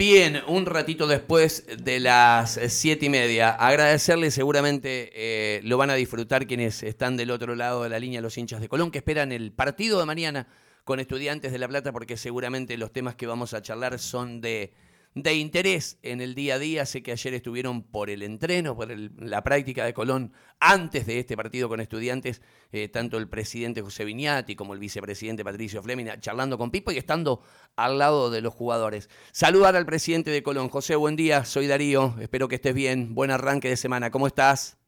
[0.00, 3.50] Bien, un ratito después de las siete y media.
[3.50, 8.22] Agradecerle, seguramente eh, lo van a disfrutar quienes están del otro lado de la línea,
[8.22, 10.48] los hinchas de Colón, que esperan el partido de mañana
[10.84, 14.72] con estudiantes de La Plata, porque seguramente los temas que vamos a charlar son de
[15.14, 16.86] de interés en el día a día.
[16.86, 18.90] Sé que ayer estuvieron por el entreno, por
[19.20, 24.04] la práctica de Colón antes de este partido con estudiantes, eh, tanto el presidente José
[24.04, 27.42] Viñati como el vicepresidente Patricio Flemina, charlando con Pipo y estando
[27.76, 29.08] al lado de los jugadores.
[29.32, 30.68] Saludar al presidente de Colón.
[30.68, 33.14] José, buen día, soy Darío, espero que estés bien.
[33.14, 34.78] Buen arranque de semana, ¿cómo estás?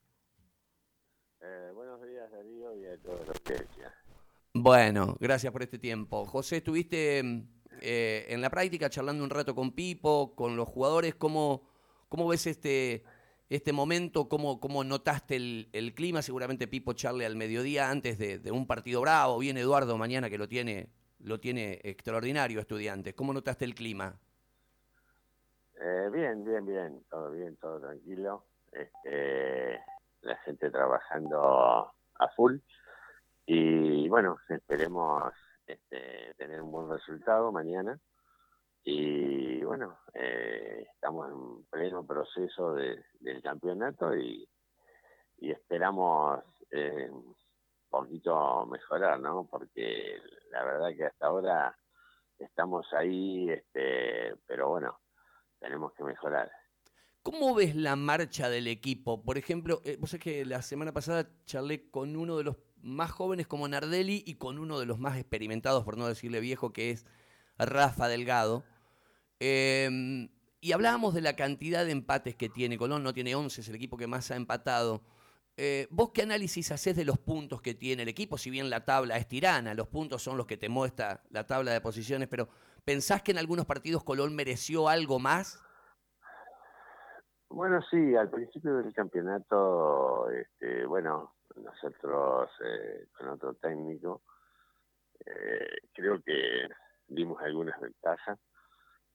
[1.40, 3.64] Eh, buenos días, Darío, y a todos los que
[4.54, 6.26] Bueno, gracias por este tiempo.
[6.26, 7.44] José, estuviste
[7.84, 11.66] eh, en la práctica, charlando un rato con Pipo, con los jugadores, ¿cómo,
[12.28, 13.02] ves este,
[13.50, 14.28] este momento?
[14.28, 16.22] ¿Cómo, cómo notaste el, clima?
[16.22, 19.38] Seguramente Pipo charle al mediodía antes de, un partido bravo.
[19.38, 23.14] Viene Eduardo mañana que lo tiene, lo tiene extraordinario, estudiantes.
[23.14, 24.16] ¿Cómo notaste el clima?
[25.80, 27.02] Eh, bien, bien, bien.
[27.10, 28.44] Todo bien, todo tranquilo.
[28.70, 29.80] Este,
[30.20, 32.58] la gente trabajando a full.
[33.44, 35.32] Y bueno, esperemos
[35.66, 37.98] este, tener un buen resultado mañana.
[38.84, 44.48] Y bueno, eh, estamos en pleno proceso de, del campeonato y,
[45.38, 46.40] esperamos
[46.70, 47.36] eh, un
[47.90, 49.48] poquito mejorar, ¿no?
[49.50, 51.76] Porque la verdad que hasta ahora
[52.38, 55.00] estamos ahí, este, pero bueno,
[55.58, 56.50] tenemos que mejorar.
[57.22, 59.22] ¿Cómo ves la marcha del equipo?
[59.22, 63.10] Por ejemplo, eh, vos sabés que la semana pasada charlé con uno de los más
[63.10, 66.90] jóvenes como Nardelli y con uno de los más experimentados, por no decirle viejo, que
[66.90, 67.06] es
[67.58, 68.64] Rafa Delgado.
[69.40, 70.28] Em,
[70.60, 72.78] y hablábamos de la cantidad de empates que tiene.
[72.78, 75.02] Colón no tiene 11, es el equipo que más ha empatado.
[75.56, 78.38] Eh, ¿Vos qué análisis haces de los puntos que tiene el equipo?
[78.38, 81.72] Si bien la tabla es tirana, los puntos son los que te muestra la tabla
[81.72, 82.48] de posiciones, pero
[82.84, 85.62] ¿pensás que en algunos partidos Colón mereció algo más?
[87.50, 94.22] Bueno, sí, al principio del campeonato, este, bueno, nosotros eh, con otro técnico,
[95.24, 96.68] eh, creo que
[97.06, 98.38] dimos algunas ventajas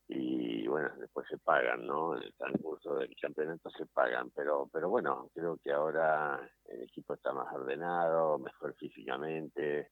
[0.08, 2.16] y bueno, después se pagan, ¿no?
[2.16, 7.14] En el transcurso del campeonato se pagan, pero pero bueno, creo que ahora el equipo
[7.14, 9.92] está más ordenado, mejor físicamente,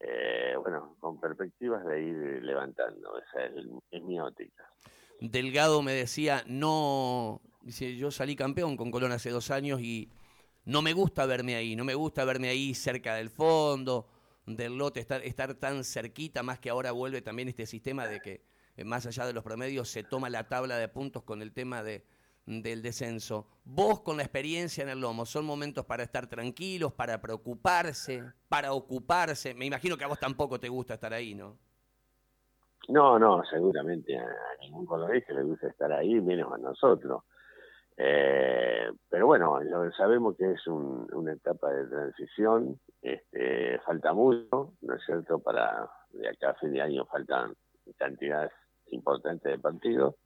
[0.00, 4.68] eh, bueno, con perspectivas de ir levantando, esa es, es mi óptica.
[5.20, 10.10] Delgado me decía, no, dice, yo salí campeón con Colón hace dos años y
[10.66, 14.06] no me gusta verme ahí, no me gusta verme ahí cerca del fondo,
[14.44, 18.42] del lote, estar, estar tan cerquita, más que ahora vuelve también este sistema de que
[18.76, 21.82] eh, más allá de los promedios se toma la tabla de puntos con el tema
[21.82, 22.04] de,
[22.46, 23.46] del descenso.
[23.64, 28.72] Vos con la experiencia en el lomo, ¿son momentos para estar tranquilos, para preocuparse, para
[28.72, 29.54] ocuparse?
[29.54, 31.56] Me imagino que a vos tampoco te gusta estar ahí, ¿no?
[32.88, 34.26] No, no, seguramente a,
[34.60, 37.24] ningún colorista le gusta estar ahí, menos a nosotros.
[37.98, 39.58] Eh, pero bueno,
[39.96, 45.38] sabemos que es una etapa de transición, este, falta mucho, ¿no es cierto?
[45.38, 47.54] Para de acá a fin de año faltan
[47.96, 48.52] cantidades
[48.88, 50.16] importantes de partidos.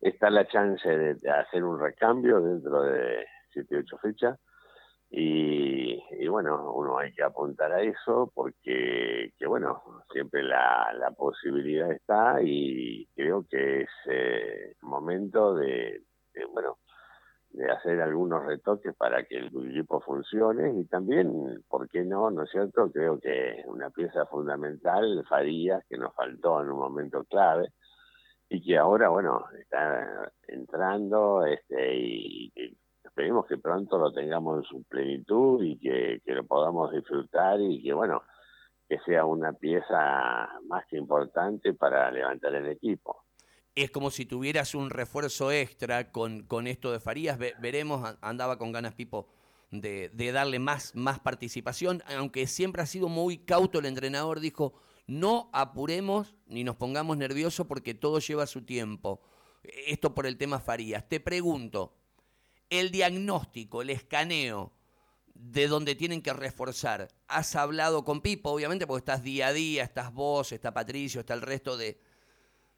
[0.00, 4.38] Está la chance de, hacer un recambio dentro de 7, 8 fechas.
[5.08, 9.82] Y, bueno, uno hay que apuntar a eso porque, que bueno,
[10.12, 16.02] siempre la, la posibilidad está y creo que es eh, momento de,
[16.44, 16.78] bueno,
[17.50, 22.30] de hacer algunos retoques para que el equipo funcione y también, ¿por qué no?
[22.30, 22.90] ¿No es cierto?
[22.92, 27.72] Creo que una pieza fundamental, Farías, que nos faltó en un momento clave
[28.48, 32.52] y que ahora, bueno, está entrando este y,
[33.02, 37.82] esperemos que pronto lo tengamos en su plenitud y que, que lo podamos disfrutar y
[37.82, 38.22] que, bueno,
[38.88, 43.25] que sea una pieza más que importante para levantar el equipo
[43.76, 47.38] es como si tuvieras un refuerzo extra con, con esto de Farías.
[47.38, 49.28] veremos, andaba con ganas Pipo
[49.70, 54.72] de, darle más, más participación, aunque siempre ha sido muy cauto el entrenador, dijo,
[55.06, 59.20] no apuremos ni nos pongamos nerviosos porque todo lleva su tiempo.
[59.62, 61.06] Esto por el tema Farías.
[61.06, 61.94] Te pregunto,
[62.70, 64.72] el diagnóstico, el escaneo
[65.34, 68.50] de donde tienen que reforzar, ¿has hablado con Pipo?
[68.52, 72.00] Obviamente porque estás día a día, estás vos, está Patricio, está el resto de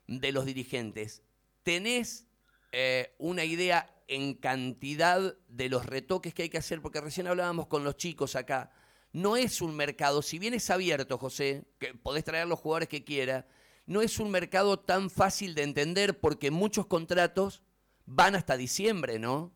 [0.08, 1.22] de los dirigentes,
[1.62, 2.26] ¿tenés
[2.72, 6.82] eh, una idea en cantidad de los retoques que hay que hacer?
[6.82, 8.72] Porque recién hablábamos con los chicos acá.
[9.12, 13.04] No es un mercado, si bien es abierto, José, que podés traer los jugadores que
[13.04, 13.46] quiera,
[13.86, 17.62] no es un mercado tan fácil de entender porque muchos contratos
[18.06, 19.52] van hasta diciembre, ¿no?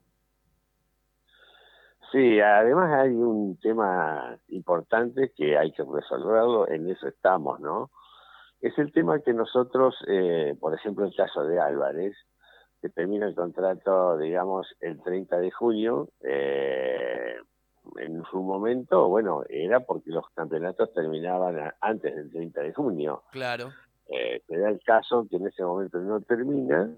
[2.13, 7.91] Sí, además hay un tema importante que hay que resolverlo, en eso estamos, ¿no?
[8.63, 12.15] Es el tema que nosotros, eh, por ejemplo, el caso de Álvarez,
[12.81, 17.37] que termina el contrato, digamos, el 30 de junio, eh,
[17.97, 23.25] en su momento, bueno, era porque los campeonatos terminaban antes del 30 de junio.
[23.33, 23.71] Claro.
[24.09, 26.89] Eh, se da el caso que en ese momento no termina,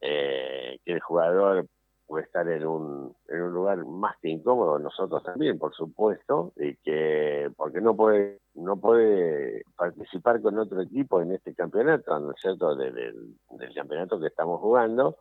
[0.00, 1.66] eh, que el jugador
[2.06, 6.76] puede estar en un, en un lugar más que incómodo, nosotros también, por supuesto, y
[6.76, 12.40] que porque no puede no puede participar con otro equipo en este campeonato, ¿no es
[12.40, 13.36] cierto?, del,
[13.74, 15.18] campeonato que estamos jugando.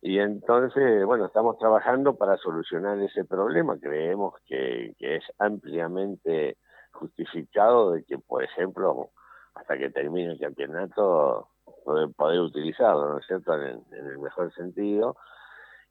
[0.00, 3.78] Y entonces, bueno, estamos trabajando para solucionar ese problema.
[3.78, 6.58] Creemos que, es ampliamente
[6.92, 9.10] justificado de que, por ejemplo,
[9.54, 11.48] hasta que termine el campeonato,
[12.16, 15.16] poder, utilizarlo, ¿no es cierto?, en, en el mejor sentido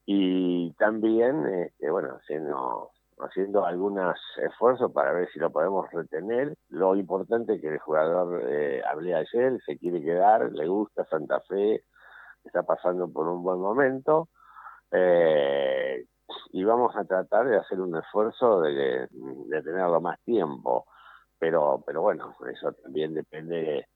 [0.05, 6.55] y también, este, bueno, haciendo, haciendo algunos esfuerzos para ver si lo podemos retener.
[6.69, 11.39] Lo importante es que el jugador, eh, hablé ayer, se quiere quedar, le gusta Santa
[11.41, 11.83] Fe,
[12.43, 14.29] está pasando por un buen momento.
[14.91, 16.05] Eh,
[16.51, 20.85] y vamos a tratar de hacer un esfuerzo de, de tenerlo más tiempo.
[21.39, 23.87] Pero, pero bueno, eso también depende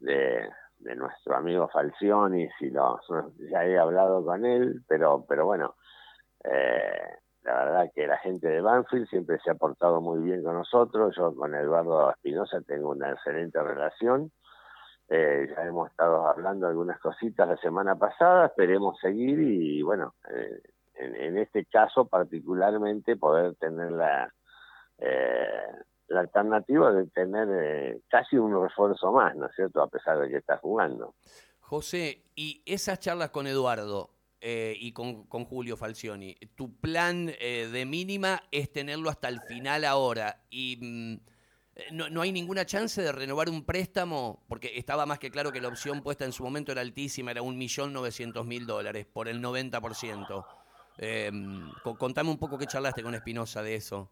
[0.00, 3.00] de, de nuestro amigo Falcioni, si lo,
[3.50, 5.74] ya he hablado con él, pero, pero bueno,
[6.44, 10.54] eh, la verdad que la gente de Banfield siempre se ha portado muy bien con
[10.54, 14.30] nosotros, yo con Eduardo Espinosa tengo una excelente relación,
[15.08, 20.60] eh, ya hemos estado hablando algunas cositas la semana pasada, esperemos seguir y bueno, eh,
[20.96, 24.32] en, este caso particularmente poder tener la...
[24.98, 25.62] Eh,
[26.08, 30.38] la alternativa de tener casi un refuerzo más, ¿no es cierto?, a pesar de que
[30.38, 31.14] está jugando.
[31.60, 34.08] José, y esas charlas con Eduardo
[34.40, 39.40] eh, y con, con, Julio Falcioni, tu plan eh, de mínima es tenerlo hasta el
[39.40, 41.16] final ahora y mm,
[41.92, 45.60] no, no, hay ninguna chance de renovar un préstamo, porque estaba más que claro que
[45.60, 49.28] la opción puesta en su momento era altísima, era un millón novecientos mil dólares por
[49.28, 50.44] el 90%.
[50.98, 51.30] Eh,
[51.98, 54.10] contame un poco qué charlaste con Espinosa de eso.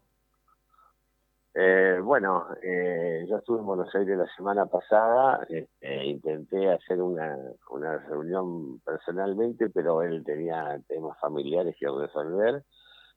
[1.59, 7.35] Eh, bueno, eh, yo estuve en Buenos Aires la semana pasada, eh, intenté hacer una,
[7.71, 12.63] una reunión personalmente, pero él tenía temas familiares que resolver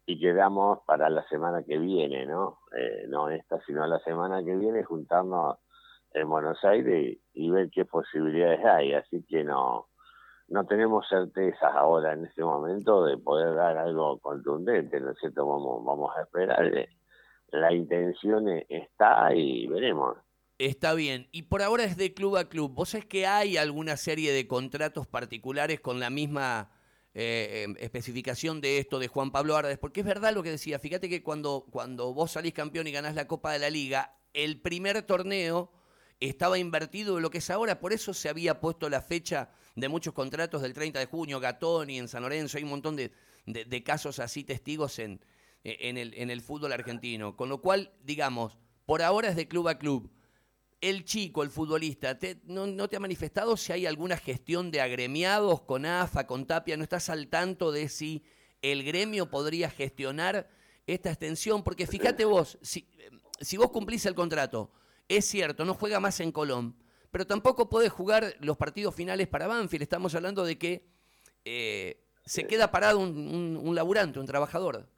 [0.06, 2.60] y quedamos para la semana que viene, ¿no?
[2.74, 5.58] Eh, no esta, sino la semana que viene, juntarnos
[6.14, 8.94] en Buenos Aires y, y, ver qué posibilidades hay.
[8.94, 9.88] Así que no,
[10.48, 15.46] no tenemos certezas ahora en este momento de poder dar algo contundente, ¿no es cierto?
[15.46, 16.88] Vamos, vamos a esperar
[17.52, 20.16] la intención e-, está y veremos.
[20.58, 21.26] Está bien.
[21.32, 22.74] Y por ahora es de club a club.
[22.74, 26.70] ¿Vos sabés que hay alguna serie de contratos particulares con la misma
[27.14, 29.78] eh, em, especificación de esto de Juan Pablo Ardes?
[29.78, 30.78] Porque es verdad lo que decía.
[30.78, 34.60] Fíjate que cuando, cuando vos salís campeón y ganás la Copa de la Liga, el
[34.60, 35.72] primer torneo
[36.20, 37.80] estaba invertido en lo que es ahora.
[37.80, 41.98] Por eso se había puesto la fecha de muchos contratos del 30 de junio, Gatoni
[41.98, 42.58] en San Lorenzo.
[42.58, 43.12] Hay un montón de,
[43.46, 45.20] de, casos así, testigos en,
[45.64, 47.36] en el, en el fútbol argentino.
[47.36, 50.10] Con lo cual, digamos, por ahora es de club a club.
[50.80, 54.80] El chico, el futbolista, te, no, no, te ha manifestado si hay alguna gestión de
[54.80, 56.76] agremiados con AFA, con Tapia?
[56.76, 58.24] ¿No estás al tanto de si
[58.62, 60.48] el gremio podría gestionar
[60.86, 61.62] esta extensión?
[61.62, 62.88] Porque fíjate vos, si,
[63.40, 64.72] si vos cumplís el contrato,
[65.06, 66.74] es cierto, no juega más en Colón,
[67.10, 69.82] pero tampoco podés jugar los partidos finales para Banfield.
[69.82, 70.86] Estamos hablando de que
[71.44, 74.88] eh, se queda parado un, un laburante, un trabajador.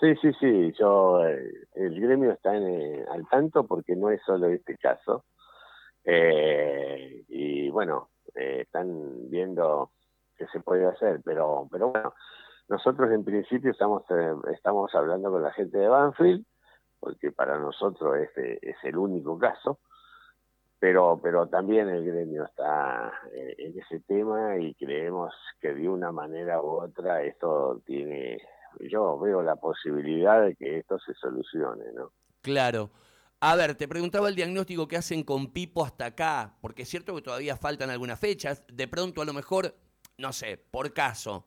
[0.00, 4.22] Sí, sí, sí, yo, eh, el gremio está en, eh, al tanto porque no es
[4.24, 5.24] solo este caso.
[6.04, 9.90] Eh, y bueno, eh, están viendo
[10.36, 12.14] qué se puede hacer, pero, pero bueno,
[12.68, 16.44] nosotros en principio estamos, eh, estamos hablando con la gente de Banfield,
[17.00, 18.30] porque para nosotros es,
[18.62, 19.80] es el único caso,
[20.78, 26.62] pero, pero también el gremio está en ese tema y creemos que de una manera
[26.62, 28.40] u otra esto tiene
[28.80, 32.12] yo veo la posibilidad de que esto se solucione, ¿no?
[32.42, 32.90] Claro.
[33.40, 37.14] A ver, te preguntaba el diagnóstico que hacen con Pipo hasta acá, porque es cierto
[37.14, 39.76] que todavía faltan algunas fechas, de pronto a lo mejor,
[40.16, 41.46] no sé, por caso,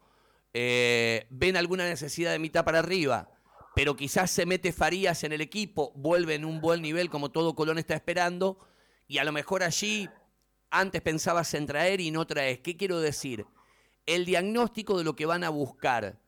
[0.54, 3.30] eh, ven alguna necesidad de mitad para arriba,
[3.76, 7.56] pero quizás se mete Farías en el equipo, vuelve en un buen nivel como todo
[7.56, 8.58] Colón está esperando,
[9.08, 10.10] y a lo mejor allí
[10.70, 12.60] antes pensabas en traer y no traes.
[12.60, 13.46] ¿Qué quiero decir?
[14.06, 16.21] El diagnóstico de lo que van a buscar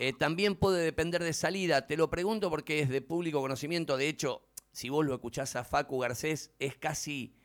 [0.00, 1.86] eh, también puede depender de salida.
[1.86, 3.96] Te lo pregunto porque es de público conocimiento.
[3.96, 4.42] De hecho,
[4.72, 7.36] si vos lo escuchás a Facu Garcés, es casi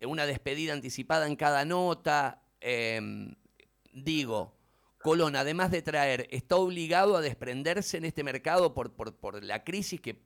[0.00, 2.42] una despedida anticipada en cada nota.
[2.60, 3.00] Eh,
[3.92, 4.54] digo,
[5.02, 9.64] Colón, además de traer, ¿está obligado a desprenderse en este mercado por, por, por la
[9.64, 10.22] crisis que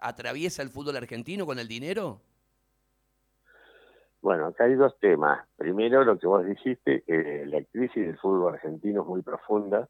[0.00, 2.20] atraviesa el fútbol argentino con el dinero?
[4.22, 5.46] Bueno, acá hay dos temas.
[5.56, 9.88] Primero, lo que vos dijiste, eh, la crisis del fútbol argentino es muy profunda.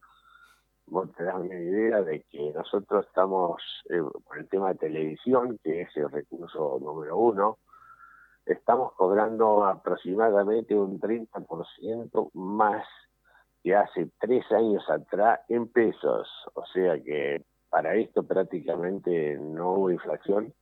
[0.89, 5.59] Vos te das una idea de que nosotros estamos, eh, por el tema de televisión,
[5.63, 7.59] que es el recurso número uno,
[8.45, 12.87] estamos cobrando aproximadamente un 30% más
[13.65, 16.29] que hace tres años atrás en pesos.
[16.55, 20.55] O sea que para esto prácticamente no hubo inflación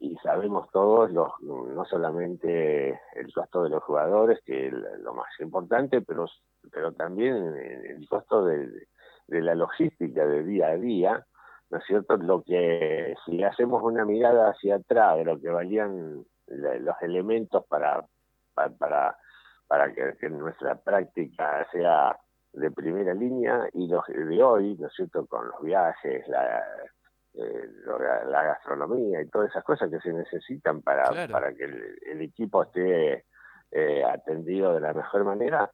[0.00, 5.28] y sabemos todos, los, no solamente el costo de los jugadores, que es lo más
[5.38, 6.26] importante, pero,
[6.72, 8.88] pero también el costo de,
[9.26, 11.26] de la logística de día a día,
[11.70, 12.16] ¿no es cierto?
[12.16, 18.04] Lo que, si hacemos una mirada hacia atrás de lo que valían los elementos para,
[18.54, 19.16] para,
[19.66, 22.16] para, que, nuestra práctica sea
[22.52, 26.62] de primera línea y los de hoy, ¿no es cierto?, con los viajes, la,
[27.34, 27.68] eh,
[28.28, 33.24] la gastronomía y todas esas cosas que se necesitan para, para que el, equipo esté
[33.72, 35.70] eh, atendido de la mejor manera,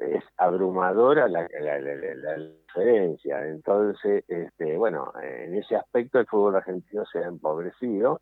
[0.00, 3.46] es abrumadora la, la, diferencia.
[3.46, 8.20] Entonces, este, bueno, en ese aspecto el fútbol argentino se ha empobrecido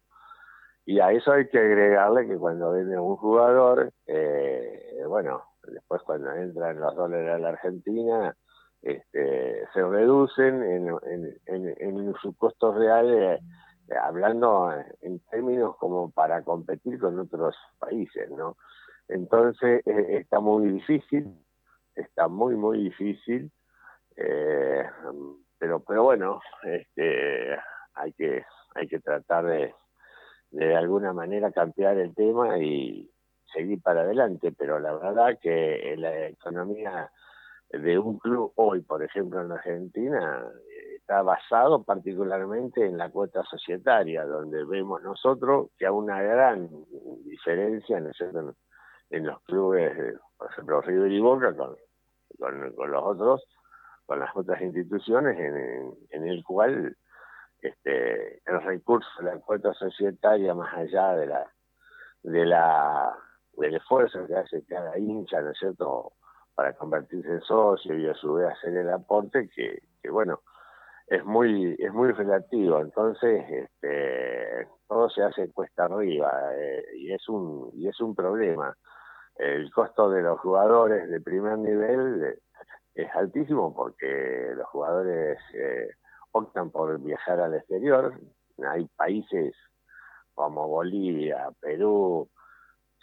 [0.85, 6.33] y a eso hay que agregarle que cuando viene un jugador, eh, bueno, después cuando
[6.33, 8.35] entran los dólares a la Argentina,
[8.81, 10.89] este, se reducen en,
[11.47, 13.41] en, en, sus costos reales,
[13.91, 18.57] eh, hablando en términos como para competir con otros países, ¿no?
[19.09, 21.35] Entonces eh, está muy difícil,
[22.01, 23.51] está muy, muy difícil,
[24.17, 24.85] eh,
[25.59, 27.57] pero, pero bueno, este,
[27.95, 29.75] hay que, hay que tratar de,
[30.51, 33.11] de alguna manera cambiar el tema y
[33.53, 37.11] seguir para adelante, pero la verdad que la economía
[37.71, 40.47] de un club hoy, por ejemplo, en Argentina,
[40.97, 46.69] está basado particularmente en la cuota societaria, donde vemos nosotros que hay una gran
[47.25, 48.11] diferencia en,
[49.11, 51.77] en los clubes, por ejemplo, River y Boca, con,
[52.39, 53.45] con, los otros,
[54.07, 55.39] con las otras instituciones,
[56.11, 56.97] en, el cual
[57.61, 61.53] este, el recurso la cuota societaria, más allá de la
[62.23, 63.17] de la
[63.57, 66.13] del esfuerzo que hace cada hincha, ¿no es cierto?,
[66.59, 70.41] para convertirse en socio y a su vez hacer el aporte que, que bueno
[71.07, 77.29] es muy es muy relativo entonces este todo se hace cuesta arriba eh, y es
[77.29, 78.77] un y es un problema
[79.39, 82.39] el costo de los jugadores de primer nivel eh,
[82.95, 85.91] es altísimo porque los jugadores eh,
[86.33, 88.15] optan por viajar al exterior
[88.67, 89.55] hay países
[90.35, 92.29] como Bolivia Perú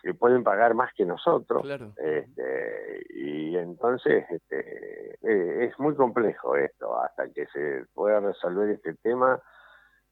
[0.01, 1.65] que pueden pagar más que nosotros.
[1.97, 8.93] Este, y entonces este, eh, es muy complejo esto, hasta que se pueda resolver este
[8.95, 9.41] tema.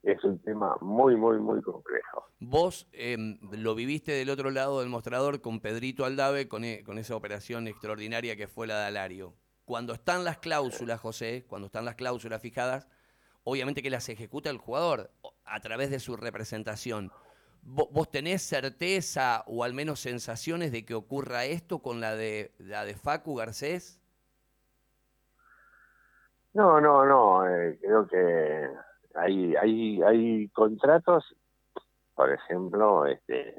[0.03, 2.27] Es un tema muy, muy, muy complejo.
[2.39, 6.97] Vos em, lo viviste del otro lado del mostrador con Pedrito Aldave, con, e, con
[6.97, 9.33] esa operación extraordinaria que fue la de Alario.
[9.63, 12.89] Cuando están las cláusulas, José, cuando están las cláusulas fijadas,
[13.45, 15.09] obviamente que las ejecuta el jugador
[15.45, 17.11] a través de su representación.
[17.61, 22.83] ¿Vos tenés certeza o al menos sensaciones de que ocurra esto con la de la
[22.83, 24.01] de Facu Garcés?
[26.53, 27.47] No, no, no.
[27.47, 28.67] Eh, creo que
[29.13, 31.35] hay, hay, hay contratos,
[32.15, 33.55] por ejemplo, este,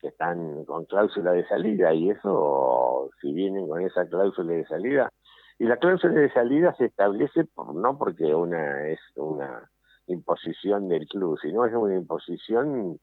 [0.00, 5.10] que están con cláusula de salida y eso, si vienen con esa cláusula de salida,
[5.58, 9.70] y la cláusula de salida se establece por, no porque una es una
[10.06, 12.98] imposición del club, sino es una imposición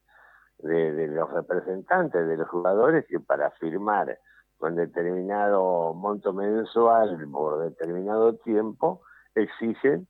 [0.58, 4.18] de, los representantes de los jugadores que para firmar
[4.58, 9.02] con determinado monto mensual por determinado tiempo
[9.34, 10.06] exigen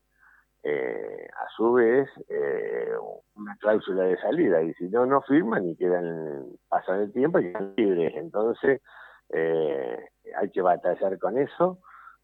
[0.64, 2.92] eh, a su vez eh,
[3.34, 7.52] una cláusula de salida y si no no firman y quedan pasan el tiempo y
[7.52, 8.80] quedan libres entonces
[9.30, 11.78] eh, hay que batallar con eso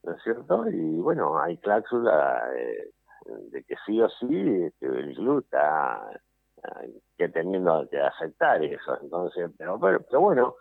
[0.04, 0.68] ¿no es cierto?
[0.68, 2.48] y bueno hay cláusula
[3.50, 6.20] de que sí o sí este, el club está
[7.16, 8.98] que teniendo que aceptar eso.
[9.00, 10.54] Entonces, pero, pero, bueno,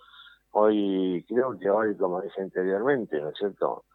[0.51, 3.85] hoy creo que hoy, como dije anteriormente, ¿no es cierto?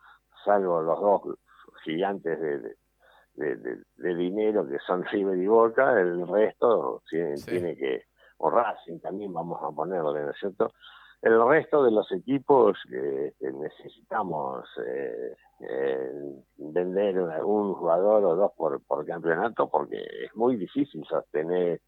[0.44, 1.38] Salvo los dos
[1.84, 2.76] gigantes de,
[3.34, 8.04] dinero que son River y Boca, el resto tiene, tiene que,
[8.38, 10.72] o Racing también vamos a ponerlo, ¿no es cierto?
[11.22, 16.10] El resto de los equipos eh, necesitamos eh, eh,
[16.56, 21.80] vender un jugador o dos por, por campeonato porque es muy difícil sostener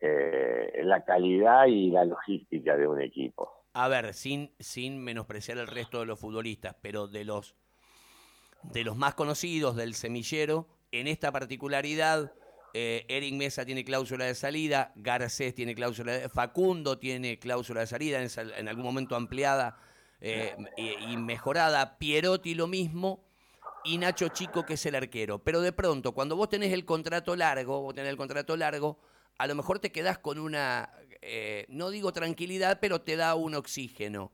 [0.00, 3.50] eh, la calidad y la logística de un equipo.
[3.72, 7.56] A ver, sin, sin menospreciar el resto de los futbolistas, pero de los,
[8.62, 12.32] de los más conocidos del semillero, en esta particularidad,
[12.74, 17.86] eh, Eric Mesa tiene cláusula de salida, Garcés tiene cláusula de Facundo tiene cláusula de
[17.86, 19.78] salida, en, algún momento ampliada
[20.20, 23.24] eh, y, mejorada, Pierotti lo mismo,
[23.84, 25.38] y Nacho Chico, que es el arquero.
[25.38, 28.98] Pero de pronto, cuando vos tenés el contrato largo, vos tenés el contrato largo,
[29.38, 30.90] a lo mejor te quedás con una,
[31.22, 34.32] eh, no digo tranquilidad, pero te da un oxígeno.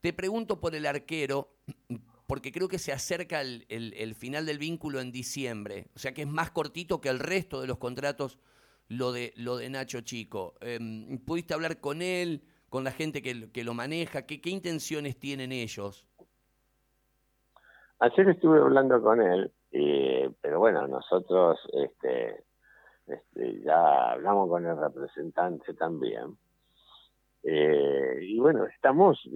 [0.00, 1.56] Te pregunto por el arquero,
[2.32, 6.26] porque creo que se acerca el, final del vínculo en diciembre, o sea que es
[6.26, 8.38] más cortito que el resto de los contratos
[8.88, 10.54] lo de, lo de Nacho Chico.
[10.62, 14.22] Em, ¿Pudiste hablar con él, con la gente que, lo maneja?
[14.22, 16.06] ¿Qué, ¿Qué intenciones tienen ellos?
[17.98, 19.52] Ayer estuve hablando con él,
[20.40, 22.44] pero bueno, nosotros este,
[23.08, 26.38] este, ya hablamos con el representante también.
[27.44, 29.28] Eh, y bueno, estamos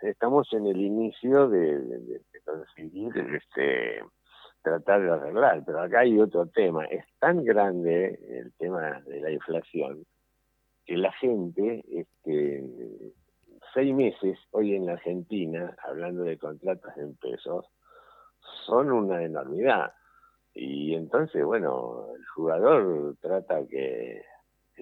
[0.00, 4.02] estamos en el inicio de, conseguir este,
[4.62, 6.84] tratar de arreglar, pero acá hay otro tema.
[6.86, 10.04] Es tan grande el tema de la inflación
[10.84, 12.64] que la gente, este,
[13.74, 17.66] seis meses hoy en la Argentina, hablando de contratos en pesos,
[18.66, 19.92] son una enormidad.
[20.54, 24.22] Y entonces, bueno, el jugador trata que,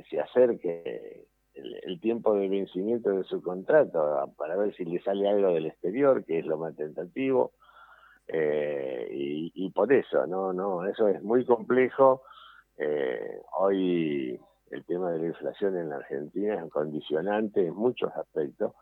[0.08, 5.52] se acerque el, tiempo de vencimiento de su contrato para ver si le sale algo
[5.52, 7.52] del exterior, que es lo más tentativo.
[8.28, 9.08] Eh,
[9.54, 12.22] y, por eso, no, no, eso es muy complejo.
[12.76, 14.40] Eh, hoy
[14.70, 18.72] el tema de la inflación en la Argentina es condicionante en muchos aspectos.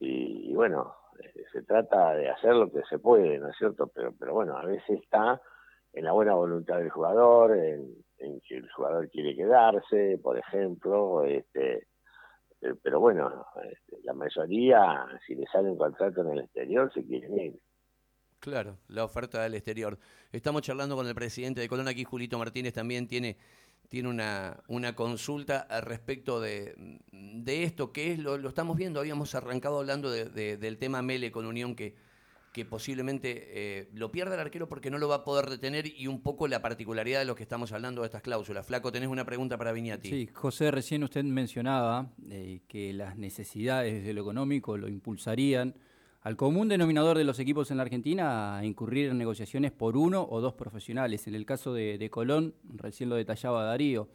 [0.00, 3.88] y bueno, eh, se trata de hacer lo que se puede, ¿no es cierto?
[3.88, 5.40] Pero, pero bueno, a veces está
[5.92, 7.94] en la buena voluntad del jugador, en,
[8.46, 11.88] que el jugador quiere quedarse, por ejemplo, este,
[12.62, 15.78] eh, pero bueno, este, la mayoría, si le sale un
[16.16, 17.60] en el exterior, se quieren ir.
[18.38, 19.98] Claro, la oferta del exterior.
[20.32, 23.36] Estamos charlando con el presidente de Colón, aquí Julito Martínez también tiene
[23.92, 26.74] tiene una, una consulta al respecto de,
[27.12, 31.30] de esto, que es lo, lo, estamos viendo, habíamos arrancado hablando de, del tema Mele
[31.30, 31.94] con Unión, que,
[32.52, 33.48] que posiblemente
[33.80, 36.46] eh, lo pierda el arquero porque no lo va a poder detener y un poco
[36.48, 38.66] la particularidad de lo que estamos hablando de estas cláusulas.
[38.66, 40.10] Flaco, tenés una pregunta para Viñati.
[40.10, 45.74] Sí, José, recién usted mencionaba eh, que las necesidades de lo económico lo impulsarían
[46.20, 50.26] al común denominador de los equipos en la Argentina a incurrir en negociaciones por uno
[50.28, 51.26] o dos profesionales.
[51.26, 54.08] En el caso de, Colón, recién lo detallaba Darío,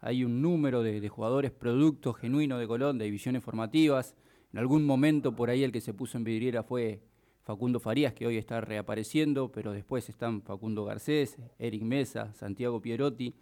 [0.00, 4.14] hay un número de, jugadores producto genuino de Colón, de divisiones formativas.
[4.52, 7.02] En algún momento por ahí el que se puso en vidriera fue
[7.42, 13.34] Facundo Farías, que hoy está reapareciendo, pero después están Facundo Garcés, Eric Mesa, Santiago Pierotti.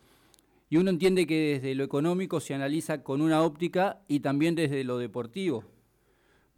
[0.71, 4.85] Y uno entiende que desde lo económico se analiza con una óptica y también desde
[4.85, 5.65] lo deportivo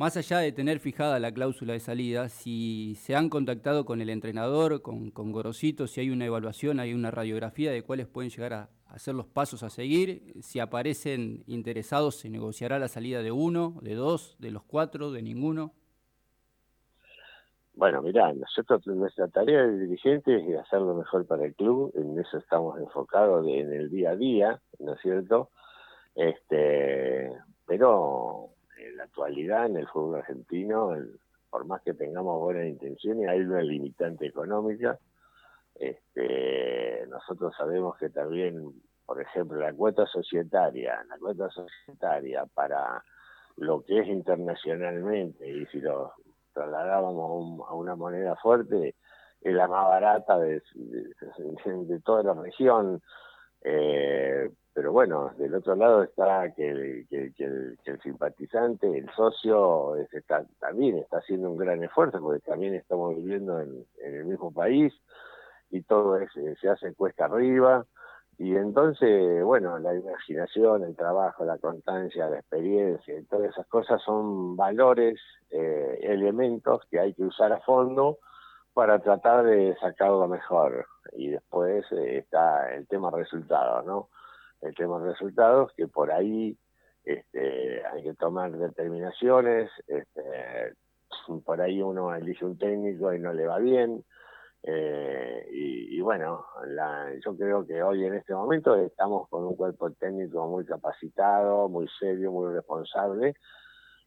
[0.00, 4.08] más allá de tener fijada la cláusula de salida, si se han contactado con el
[4.08, 8.54] entrenador, con, con Gorosito, si hay una evaluación, hay una radiografía de cuáles pueden llegar
[8.54, 13.78] a, hacer los pasos a seguir, si aparecen interesados, se negociará la salida de uno,
[13.82, 15.74] de dos, de los cuatro, de ninguno.
[17.80, 22.18] Bueno, mirá, nosotros nuestra tarea de dirigente es hacer lo mejor para el club, en
[22.18, 25.48] eso estamos enfocados en el día a día, ¿no es cierto?
[26.14, 27.32] Este,
[27.66, 30.94] pero en la actualidad en el fútbol argentino,
[31.48, 34.98] por más que tengamos buenas intenciones, hay una limitante económica.
[35.74, 38.74] Este, nosotros sabemos que también,
[39.06, 43.02] por ejemplo, la cuota societaria, la cuota societaria para
[43.56, 46.12] lo que es internacionalmente, y si lo
[46.60, 48.94] trasladábamos a, una moneda fuerte,
[49.40, 50.62] es la más barata de,
[52.04, 53.00] toda la región.
[53.62, 59.94] Eh, pero bueno, del otro lado está que, el, simpatizante, el socio,
[60.58, 64.92] también está haciendo un gran esfuerzo, porque también estamos viviendo en, el mismo país
[65.70, 67.86] y todo es, se hace cuesta arriba.
[68.40, 74.56] Y entonces, bueno, la imaginación, el trabajo, la constancia, la experiencia, todas esas cosas son
[74.56, 78.16] valores, eh, elementos que hay que usar a fondo
[78.72, 80.86] para tratar de sacar lo mejor.
[81.12, 84.08] Y después eh, está el tema resultado, ¿no?
[84.62, 86.56] el tema resultados, que por ahí
[87.04, 90.74] este, hay que tomar determinaciones, este,
[91.44, 94.02] por ahí uno elige un técnico y no le va bien,
[94.62, 99.90] eh, y, bueno, la, yo creo que hoy en este momento estamos con un cuerpo
[99.92, 103.34] técnico muy capacitado, muy serio, muy responsable,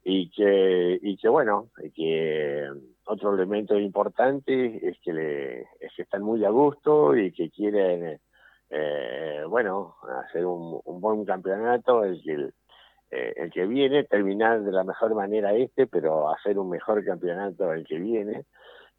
[0.03, 2.69] y que, y que bueno, que
[3.05, 8.19] otro elemento importante es que, le, es que están muy a gusto y que quieren
[8.75, 12.49] eh, bueno, hacer un, buen campeonato, el que,
[13.11, 17.71] eh, el que viene, terminar de la mejor manera este, pero hacer un mejor campeonato
[17.71, 18.45] el que viene.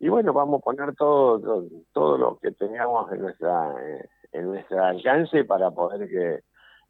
[0.05, 3.75] Y bueno, vamos a poner todo, todo, lo que tengamos en nuestra,
[4.33, 6.41] en nuestro alcance para poder que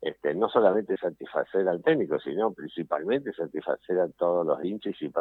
[0.02, 5.12] este, no solamente satisfacer al técnico, sino principalmente satisfacer a todos los hinchas y,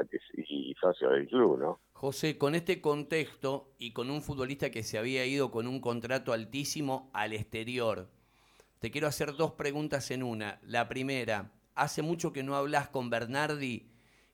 [0.41, 1.79] y, socios del club, ¿no?
[1.91, 6.33] José, con este contexto y con un futbolista que se había ido con un contrato
[6.33, 8.07] altísimo al exterior,
[8.79, 10.57] te quiero hacer dos preguntas en una.
[10.63, 13.92] La primera, hace mucho que no hablas con Bernardi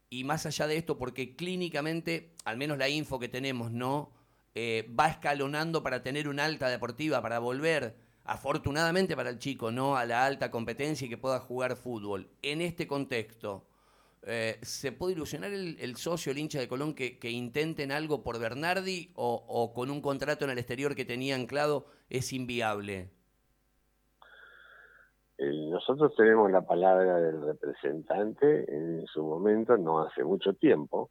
[0.10, 4.12] y más allá de esto, porque clínicamente, al menos la info que tenemos, ¿no?
[4.56, 9.98] Eh, va escalonando para tener una alta deportiva, para volver afortunadamente para el chico, no
[9.98, 12.30] a la alta competencia y que pueda jugar fútbol.
[12.41, 13.65] En este contexto,
[14.24, 19.12] eh, ¿se puede ilusionar el, socio, el hincha de Colón, que, intenten algo por Bernardi
[19.15, 23.10] o, con un contrato en el exterior que tenía anclado es inviable?
[25.39, 31.10] Nosotros tenemos la palabra del representante en su momento, no hace mucho tiempo,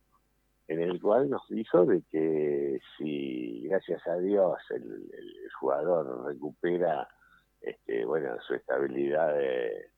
[0.68, 5.08] en el cual nos dijo de que si gracias a Dios el,
[5.58, 7.08] jugador recupera
[7.60, 9.90] este, bueno su estabilidad de,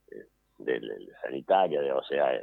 [1.22, 2.40] sanitaria, de, o sea,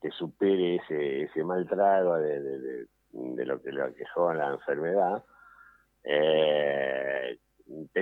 [0.00, 5.24] que supere ese, ese mal trago de, lo que lo aquejó la enfermedad,
[6.04, 7.37] eh,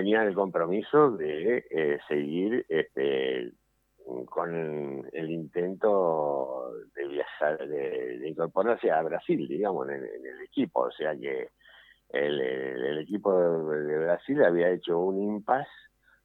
[0.07, 3.51] tenía el compromiso de eh, seguir este,
[4.29, 10.83] con el intento de viajar, de, incorporarse a Brasil, digamos, en, el equipo.
[10.83, 11.49] O sea que
[12.11, 15.67] el, equipo de, Brasil había hecho un impasse,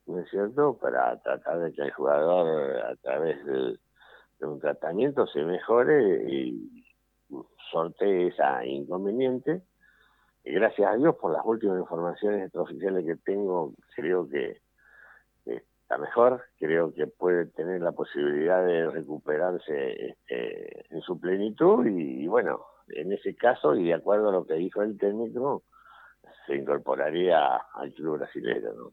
[0.06, 3.78] ¿no es cierto?, para tratar de que el jugador, a través de,
[4.46, 6.84] un tratamiento, se mejore y
[7.72, 9.62] sortee esa inconveniente.
[10.44, 14.60] Gracias a Dios, por las últimas informaciones extraoficiales que tengo, creo que
[15.98, 22.64] mejor, creo que puede tener la posibilidad de recuperarse este, en su plenitud y, bueno,
[22.88, 25.62] en ese caso y de acuerdo a lo que dijo el técnico,
[26.46, 28.72] se incorporaría al club brasileño.
[28.72, 28.92] ¿no?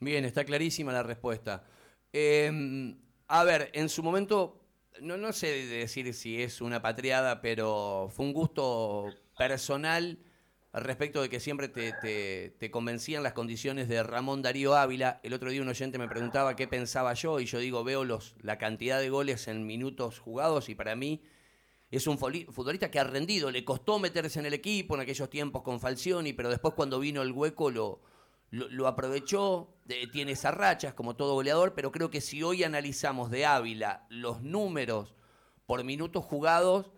[0.00, 1.64] Bien, está clarísima la respuesta.
[2.12, 2.96] Em,
[3.28, 4.60] a ver, en su momento,
[5.00, 10.29] no, no sé decir si es una patriada, pero fue un gusto personal al
[10.72, 15.20] respecto de que siempre te, convencían las condiciones de Ramón Darío Ávila.
[15.24, 18.36] El otro día un oyente me preguntaba qué pensaba yo y yo digo, veo los,
[18.40, 21.22] la cantidad de goles en minutos jugados y para mí
[21.90, 23.50] es un futbolista que ha rendido.
[23.50, 27.22] Le costó meterse en el equipo en aquellos tiempos con Falcioni, pero después cuando vino
[27.22, 28.00] el hueco lo,
[28.50, 29.74] lo, aprovechó.
[30.12, 34.40] tiene esas rachas como todo goleador, pero creo que si hoy analizamos de Ávila los
[34.42, 35.16] números
[35.66, 36.92] por minutos jugados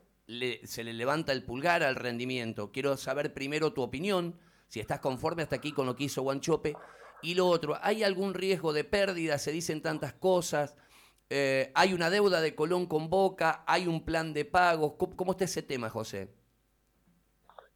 [0.64, 2.71] se le levanta el pulgar al rendimiento.
[2.73, 6.75] Quiero saber primero tu opinión, si estás conforme hasta aquí con lo que hizo Guanchope.
[7.23, 9.38] Y lo otro, ¿hay algún riesgo de pérdida?
[9.38, 10.77] Se dicen tantas cosas.
[11.31, 13.64] Eh, ¿Hay una deuda de Colón con Boca?
[13.66, 14.95] ¿Hay un plan de pagos?
[14.99, 16.29] ¿Cómo, está ese tema, José?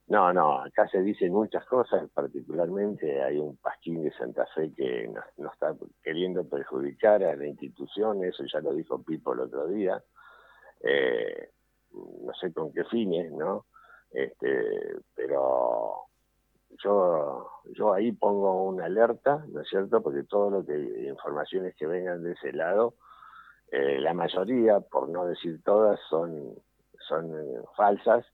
[0.09, 5.09] No, no, acá se dicen muchas cosas, particularmente hay un pasquín de Santa Fe que
[5.09, 10.01] nos, está queriendo perjudicar a la institución, eso ya lo dijo Pipo el otro día.
[10.81, 11.51] Eh,
[12.22, 13.66] no sé con qué fines, ¿no?
[14.11, 16.06] Este, pero
[16.82, 20.02] yo, yo ahí pongo una alerta, ¿no es cierto?
[20.02, 20.76] Porque todo lo que
[21.09, 22.94] informaciones que vengan de ese lado,
[23.70, 26.54] eh, la mayoría, por no decir todas, son,
[27.09, 28.24] son eh, falsas.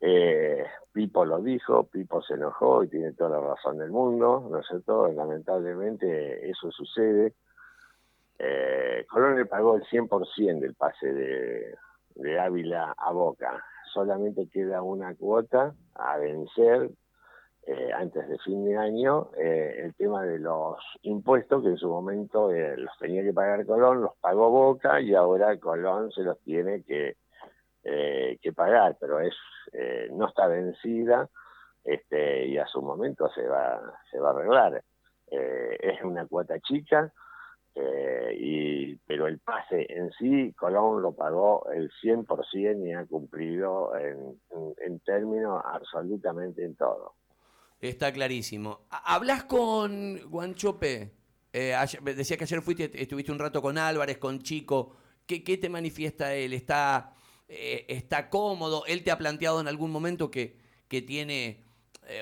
[0.00, 4.58] Eh, Pipo lo dijo, Pipo se enojó y tiene toda la razón del mundo, ¿no
[4.58, 5.08] es cierto?
[5.12, 7.34] Lamentablemente eso sucede.
[9.08, 11.74] Colón le pagó el 100% del pase de,
[12.18, 13.62] de Ávila a Boca.
[13.92, 16.90] Solamente queda una cuota a vencer
[17.66, 19.30] eh, antes de fin de año.
[19.38, 23.64] Eh, el tema de los impuestos, que en su momento eh, los tenía que pagar
[23.64, 27.16] Colón, los pagó Boca y ahora Colón se los tiene que,
[27.82, 29.34] que pagar, pero es
[30.12, 31.28] no está vencida
[31.84, 34.82] este, y a su momento se va, se va a arreglar.
[35.30, 37.12] es una cuota chica
[37.74, 43.92] eh, y, pero el pase en sí, Colón lo pagó el 100% y ha cumplido
[43.96, 47.14] en, términos absolutamente en todo.
[47.80, 48.80] Está clarísimo.
[48.90, 51.12] ¿Hablas con Guanchope?
[51.52, 54.96] Eh, decía que ayer fuiste, estuviste un rato con Álvarez, con Chico.
[55.26, 56.52] ¿Qué, te manifiesta él?
[56.52, 57.14] ¿Está,
[57.48, 58.84] eh, ¿Está cómodo?
[58.86, 61.64] ¿Él te ha planteado en algún momento que, que tiene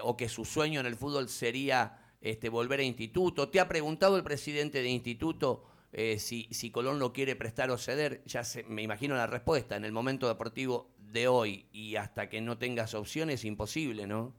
[0.03, 3.49] o que su sueño en el fútbol sería este, volver a instituto.
[3.49, 7.79] ¿Te ha preguntado el presidente de instituto eh, si, si Colón lo quiere prestar o
[7.79, 8.23] ceder?
[8.25, 9.77] Ya me imagino la respuesta.
[9.77, 14.35] En el momento deportivo de hoy y hasta que no tengas opciones, imposible, ¿no?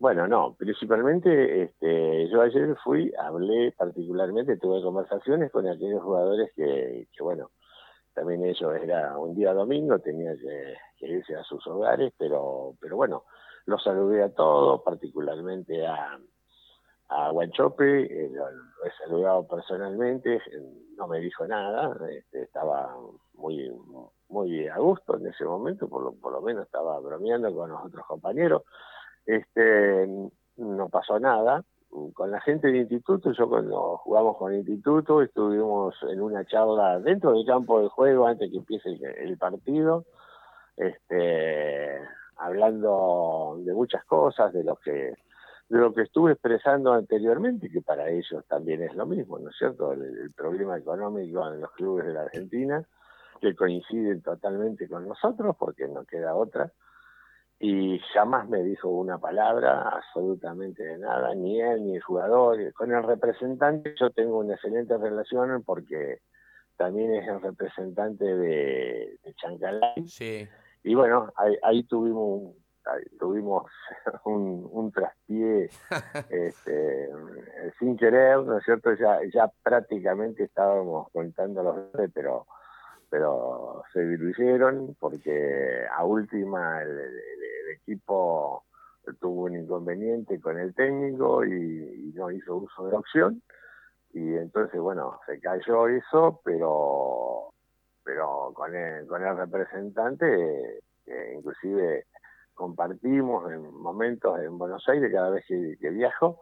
[0.00, 7.06] Bueno, no, principalmente este, yo ayer fui, hablé particularmente, tuve conversaciones con aquellos jugadores que,
[7.12, 7.50] que bueno,
[8.14, 12.96] también ellos era un día domingo, tenía que, que, irse a sus hogares, pero, pero
[12.96, 13.24] bueno,
[13.66, 16.18] los saludé a todos, particularmente a,
[17.08, 20.40] a Guanchope, eh, lo, he saludado personalmente,
[20.96, 22.96] no me dijo nada, este, estaba
[23.34, 23.70] muy
[24.30, 27.84] muy a gusto en ese momento, por lo, por lo menos estaba bromeando con los
[27.84, 28.62] otros compañeros.
[29.26, 30.08] Este,
[30.56, 31.64] no pasó nada.
[32.14, 37.00] Con la gente del instituto, yo cuando jugamos con el instituto, estuvimos en una charla
[37.00, 40.04] dentro del campo de juego antes que empiece el, partido,
[40.76, 42.00] este,
[42.40, 45.14] hablando de muchas cosas, de lo que
[45.70, 49.56] de lo que estuve expresando anteriormente, que para ellos también es lo mismo, ¿no es
[49.56, 49.92] cierto?
[49.92, 52.84] El, problema económico en los clubes de la Argentina,
[53.40, 56.72] que coinciden totalmente con nosotros, porque no queda otra,
[57.60, 62.72] y jamás me dijo una palabra, absolutamente de nada, ni él ni el jugador.
[62.72, 66.20] Con el representante yo tengo una excelente relación porque
[66.76, 70.08] también es el representante de, de Chancalay.
[70.08, 70.48] Sí.
[70.82, 72.54] Y bueno, ahí, tuvimos un,
[73.18, 73.70] tuvimos
[74.24, 75.70] un, un traspié
[76.30, 77.08] este,
[77.78, 78.94] sin querer, ¿no es cierto?
[78.94, 82.46] Ya, ya prácticamente estábamos contando los pero
[83.10, 87.10] pero se diluyeron porque a última el,
[87.74, 88.64] equipo
[89.20, 93.42] tuvo un inconveniente con el técnico y, no hizo uso de la opción
[94.12, 97.50] y entonces bueno se cayó eso pero
[98.10, 100.80] pero con el, con el representante
[101.36, 102.06] inclusive
[102.54, 106.40] compartimos en momentos en Buenos Aires cada vez que, viajo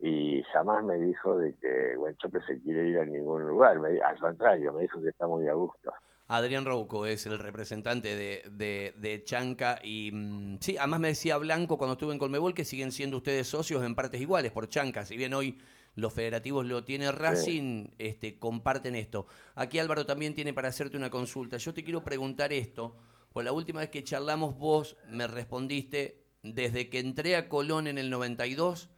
[0.00, 4.72] y jamás me dijo de que Chope se quiere ir a ningún lugar, al contrario,
[4.72, 5.92] me dijo que está muy a gusto.
[6.26, 11.76] Adrián Rouco es el representante de, de, Chanca y mm, sí, además me decía Blanco
[11.76, 15.18] cuando estuve en Colmebol que siguen siendo ustedes socios en partes iguales por Chanca, si
[15.18, 15.58] bien hoy
[15.94, 19.26] los federativos lo tiene Racing, este, comparten esto.
[19.54, 21.56] Aquí Álvaro también tiene para hacerte una consulta.
[21.56, 22.96] Yo te quiero preguntar esto,
[23.32, 27.98] pues la última vez que charlamos vos me respondiste, desde que entré a Colón en
[27.98, 28.90] el 92,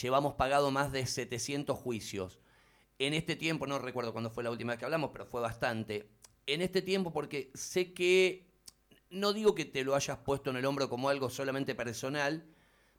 [0.00, 2.38] llevamos pagado más de 700 juicios.
[2.98, 6.10] En este tiempo, no recuerdo cuándo fue la última vez que hablamos, pero fue bastante
[6.46, 8.46] en este tiempo, porque sé que,
[9.10, 12.46] no digo que te lo hayas puesto en el hombro como algo solamente personal,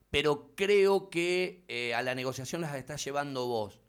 [0.09, 3.81] pero creo que eh, a la negociación las estás llevando vos.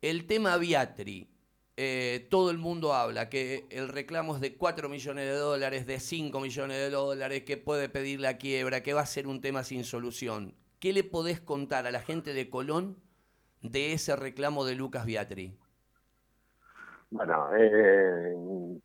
[0.00, 1.30] El tema Viatri,
[1.76, 6.00] eh, todo el mundo habla que el reclamo es de 4 millones de dólares, de
[6.00, 9.64] 5 millones de dólares, que puede pedir la quiebra, que va a ser un tema
[9.64, 10.54] sin solución.
[10.80, 12.96] ¿Qué le podés contar a la gente de Colón
[13.62, 15.56] de ese reclamo de Lucas Viatri?
[17.10, 18.34] Bueno, eh,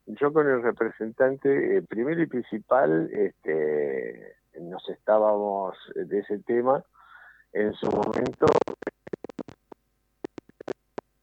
[0.05, 6.83] yo con el representante, eh, primero y principal, este, nos estábamos de ese tema
[7.53, 8.45] en su momento.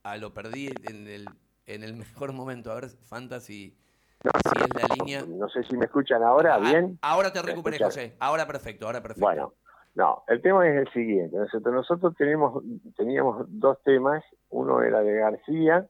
[0.03, 1.27] Ah, lo perdí en el,
[1.67, 2.71] en el mejor momento.
[2.71, 3.77] A ver, Fantasy,
[4.21, 5.25] si es la línea.
[5.27, 6.99] No sé si me escuchan ahora, ah, ¿bien?
[7.03, 8.17] Ahora te recuperé, José.
[8.21, 9.27] Ahora perfecto, ahora perfecto.
[9.27, 9.55] Bueno,
[9.95, 11.37] no, el tema es el siguiente.
[11.37, 12.63] Nosotros, nosotros tenemos,
[12.97, 14.23] teníamos dos temas.
[14.51, 15.89] Uno era de García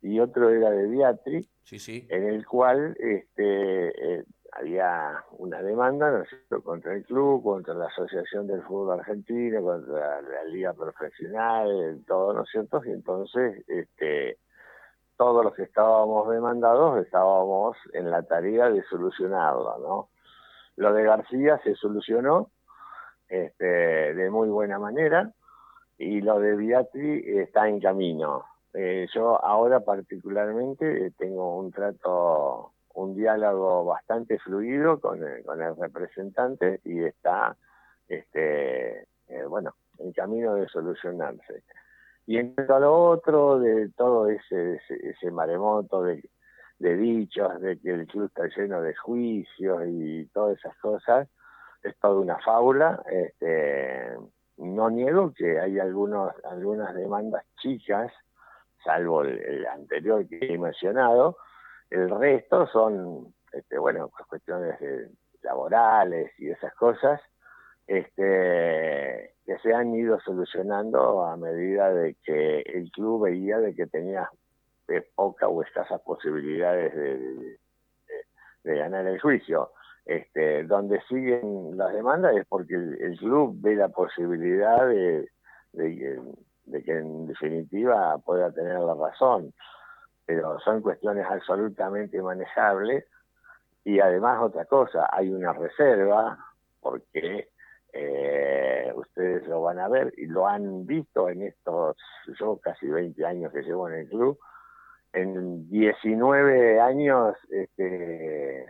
[0.00, 1.48] y otro era de Beatriz,
[2.08, 4.24] en el cual este, eh,
[4.56, 6.24] había una demanda
[6.62, 12.42] contra el club, contra la Asociación del Fútbol Argentino, contra la, Liga Profesional, todo, ¿no
[12.42, 12.80] es cierto?
[12.84, 14.38] Y entonces, este,
[15.16, 20.08] todos los que estábamos demandados estábamos en la tarea de solucionarlo, ¿no?
[20.76, 22.50] Lo de García se solucionó
[23.28, 23.64] este,
[24.14, 25.32] de muy buena manera
[25.98, 28.44] y lo de Beatriz está en camino.
[28.72, 35.60] Eh, yo ahora particularmente eh, tengo un trato, un diálogo bastante fluido con el, con
[35.62, 37.56] el representante y está,
[38.08, 41.62] este, eh, bueno, en camino de solucionarse.
[42.26, 46.28] Y en cuanto a lo otro, de todo ese, ese, maremoto de,
[46.78, 51.28] de dichos, de que el club está lleno de juicios y todas esas cosas,
[51.82, 53.02] es toda una fábula.
[53.10, 54.16] Este,
[54.56, 58.10] no niego que hay algunos, algunas demandas chicas
[58.84, 61.38] salvo el, anterior que he mencionado,
[61.90, 64.78] el resto son, este, bueno, cuestiones
[65.42, 67.20] laborales y esas cosas,
[67.86, 73.86] este, que se han ido solucionando a medida de que el club veía de que
[73.86, 74.30] tenía
[74.88, 77.58] eh, poca o escasas posibilidades de,
[78.64, 79.70] ganar el juicio.
[80.06, 85.28] Este, donde siguen las demandas es porque el, club ve la posibilidad de,
[85.72, 89.52] de que en definitiva pueda tener la razón,
[90.26, 93.04] pero son cuestiones absolutamente manejables.
[93.84, 96.38] Y además otra cosa, hay una reserva
[96.80, 97.48] porque
[97.92, 101.96] eh, ustedes lo van a ver y lo han visto en estos,
[102.40, 104.38] yo casi 20 años que llevo en el club,
[105.12, 108.66] en 19 años este,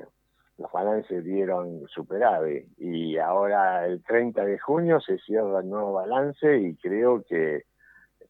[0.59, 6.59] los balances dieron superávit y ahora el 30 de junio se cierra el nuevo balance
[6.59, 7.64] y creo que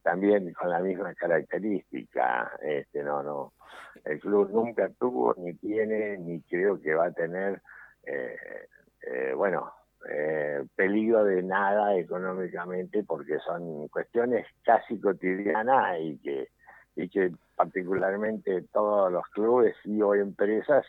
[0.05, 3.53] también con la misma característica, este no no
[4.03, 7.59] el club nunca tuvo ni tiene ni creo que va a tener
[8.03, 8.37] eh,
[9.01, 9.73] eh, bueno
[10.07, 16.49] eh, peligro de nada económicamente porque son cuestiones casi cotidianas y que
[16.95, 20.85] y que particularmente todos los clubes y o empresas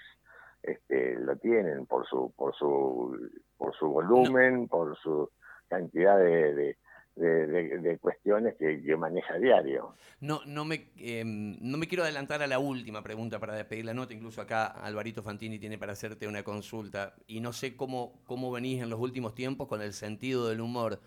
[0.63, 5.31] este, lo tienen por su por su por su volumen, por su
[5.69, 6.77] cantidad de, de,
[8.01, 9.95] cuestiones que, maneja a diario.
[10.21, 13.95] No, no, me, em, no me quiero adelantar a la última pregunta para despedir la
[13.95, 14.15] nota.
[14.15, 17.15] Incluso acá Alvarito Fantini tiene para hacerte una consulta.
[17.27, 21.01] Y no sé cómo, cómo venís en los últimos tiempos con el sentido del humor.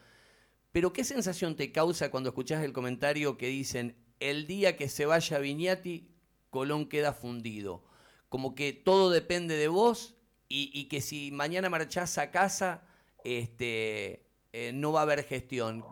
[0.72, 5.06] Pero ¿qué sensación te causa cuando escuchás el comentario que dicen el día que se
[5.06, 6.12] vaya Viñati,
[6.50, 7.84] Colón queda fundido?
[8.30, 10.16] Como que todo depende de vos
[10.48, 12.84] y, y que si mañana marchás a casa,
[13.24, 15.84] este, eh, no va a haber gestión.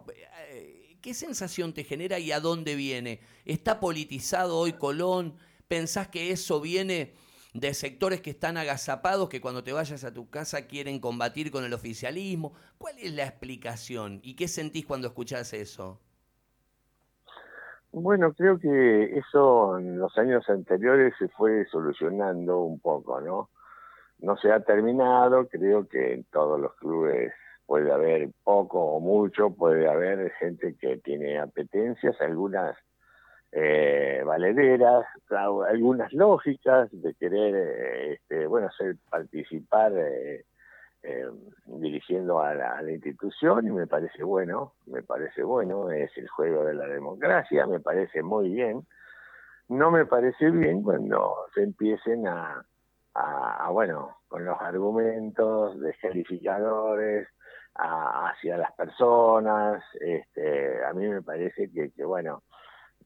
[0.50, 3.20] Eh, ¿Qué sensación te genera y a dónde viene?
[3.46, 5.36] ¿Está politizado hoy Colón?
[5.68, 7.14] ¿Pensás que eso viene
[7.54, 11.64] de sectores que están agazapados, que cuando te vayas a tu casa quieren combatir con
[11.64, 12.54] el oficialismo?
[12.78, 16.00] ¿Cuál es la explicación y qué sentís cuando escuchás eso?
[17.92, 23.50] Bueno, creo que eso en los años anteriores se fue solucionando un poco, ¿no?
[24.20, 27.32] No se ha terminado, creo que en todos los clubes
[27.68, 32.76] puede haber poco o mucho, puede haber gente que tiene apetencias, algunas
[33.52, 40.46] eh, valederas, algunas lógicas de querer, eh, este, bueno, hacer participar eh,
[41.04, 41.26] eh,
[41.66, 46.64] dirigiendo a la, a institución y me parece bueno, me parece bueno, es el juego
[46.64, 48.88] de la democracia, me parece muy bien.
[49.70, 52.64] No me parece bien cuando se empiecen a,
[53.14, 57.28] a, bueno, con los argumentos descalificadores
[57.78, 59.84] hacia las personas.
[60.00, 62.44] Este, a mí me parece que, que bueno,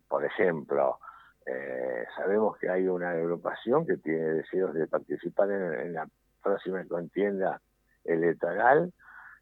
[0.07, 0.99] por ejemplo,
[1.45, 6.07] eh, sabemos que hay una agrupación que tiene deseos de participar en, la
[6.41, 7.61] próxima contienda
[8.03, 8.91] electoral,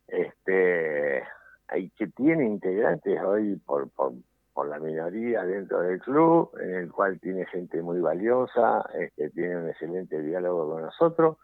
[0.07, 1.23] este,
[1.67, 4.13] hay que tiene integrantes hoy por, por,
[4.53, 9.57] por la minoría dentro del club, en el cual tiene gente muy valiosa, este, tiene
[9.57, 11.37] un excelente diálogo con nosotros,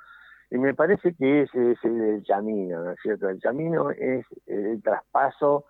[0.51, 3.29] y me parece que ese es el, camino, ¿no es cierto?
[3.29, 5.65] El camino es el traspaso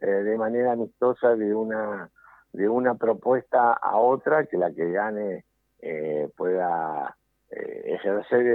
[0.00, 2.10] eh, de manera amistosa de una
[2.52, 5.44] de una propuesta a otra que la que gane
[5.80, 7.14] eh, pueda
[7.50, 8.46] eh, ejercer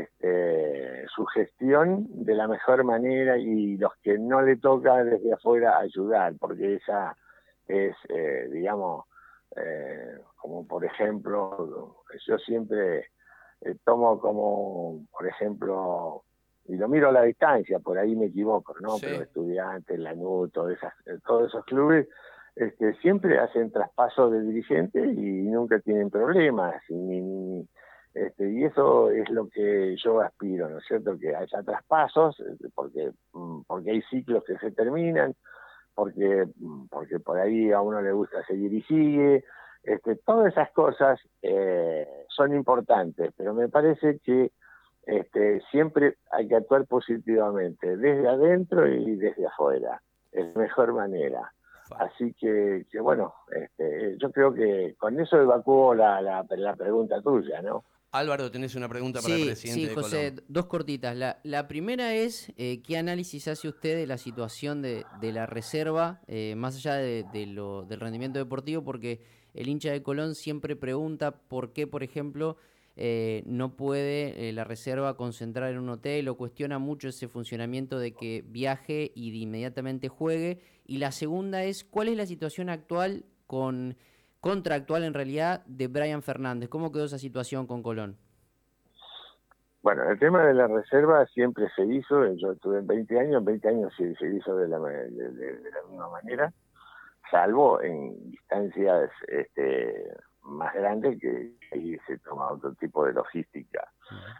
[0.00, 5.78] este, su gestión de la mejor manera y los que no le toca desde afuera
[5.78, 7.14] ayudar, porque esa
[7.68, 7.94] es,
[8.50, 9.04] digamos,
[10.36, 13.10] como por ejemplo, yo siempre
[13.62, 16.24] eh, tomo como, por ejemplo,
[16.66, 18.96] y lo miro a la distancia, por ahí me equivoco, ¿no?
[19.00, 22.08] Pero estudiantes, la todos, esas, eh, todos esos clubes,
[22.56, 26.82] este, siempre hacen traspasos de dirigentes y nunca tienen problemas.
[26.88, 27.68] Y,
[28.14, 31.18] este, y eso es lo que yo aspiro, ¿no es cierto?
[31.18, 35.34] Que haya traspasos, este, porque, mm, porque hay ciclos que se terminan,
[35.94, 39.44] porque, mm, porque por ahí a uno le gusta seguir y sigue,
[39.82, 44.52] este, todas esas cosas eh, son importantes, pero me parece que
[45.06, 51.52] este, siempre hay que actuar positivamente, desde adentro y desde afuera, es la mejor manera.
[51.98, 57.60] Así que, que bueno, este, yo creo que con eso evacuó la, la, pregunta tuya,
[57.62, 57.84] ¿no?
[58.12, 59.88] Álvaro, tenés una pregunta para el presidente.
[59.88, 61.16] Sí, José, dos cortitas.
[61.16, 65.46] La, la primera es, eh, ¿qué análisis hace usted de la situación de, de la
[65.46, 68.82] reserva, eh, más allá de, de lo, del rendimiento deportivo?
[68.82, 69.20] Porque
[69.54, 72.56] el hincha de Colón siempre pregunta por qué, por ejemplo,
[72.96, 77.98] eh, no puede eh, la reserva concentrar en un hotel o cuestiona mucho ese funcionamiento
[77.98, 80.60] de que viaje y de inmediatamente juegue.
[80.86, 83.96] Y la segunda es, ¿cuál es la situación actual con
[84.40, 86.68] contractual en realidad de Brian Fernández?
[86.68, 88.16] ¿Cómo quedó esa situación con Colón?
[89.82, 93.44] Bueno, el tema de la reserva siempre se hizo, yo estuve en 20 años, en
[93.46, 96.52] 20 años se, hizo de la, de la misma manera
[97.30, 100.12] salvo en distancias este,
[100.42, 103.88] más grandes que ahí se toma otro tipo de logística.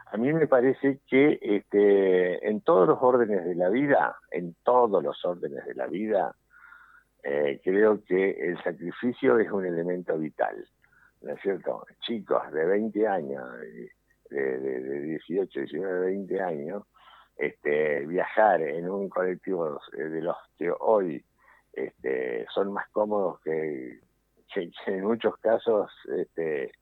[0.07, 5.03] A mí me parece que este, en todos los órdenes de la vida, en todos
[5.03, 6.35] los órdenes de la vida,
[7.23, 10.67] eh, creo que el sacrificio es un elemento vital,
[11.21, 11.87] ¿no es cierto?
[12.01, 13.45] Chicos de 20 años,
[14.31, 16.83] de, de, 18, 19, 20 años,
[17.37, 21.25] este, viajar en un colectivo de los que hoy
[21.73, 24.01] este, son más cómodos que,
[24.87, 26.73] en muchos casos este,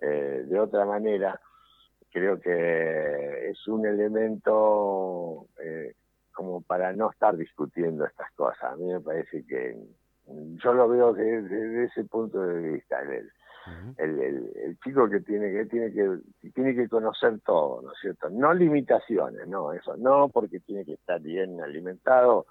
[0.00, 1.40] eh, de otra manera,
[2.10, 5.94] creo que es un elemento eh,
[6.32, 8.72] como para no estar discutiendo estas cosas.
[8.72, 9.76] A mí me parece que
[10.26, 13.00] yo lo veo desde, ese punto de vista.
[13.02, 13.30] El,
[13.96, 16.18] el, el, chico que tiene que tiene que
[16.50, 18.28] tiene que conocer todo, ¿no es cierto?
[18.28, 22.46] No limitaciones, no eso, no porque tiene que estar bien alimentado,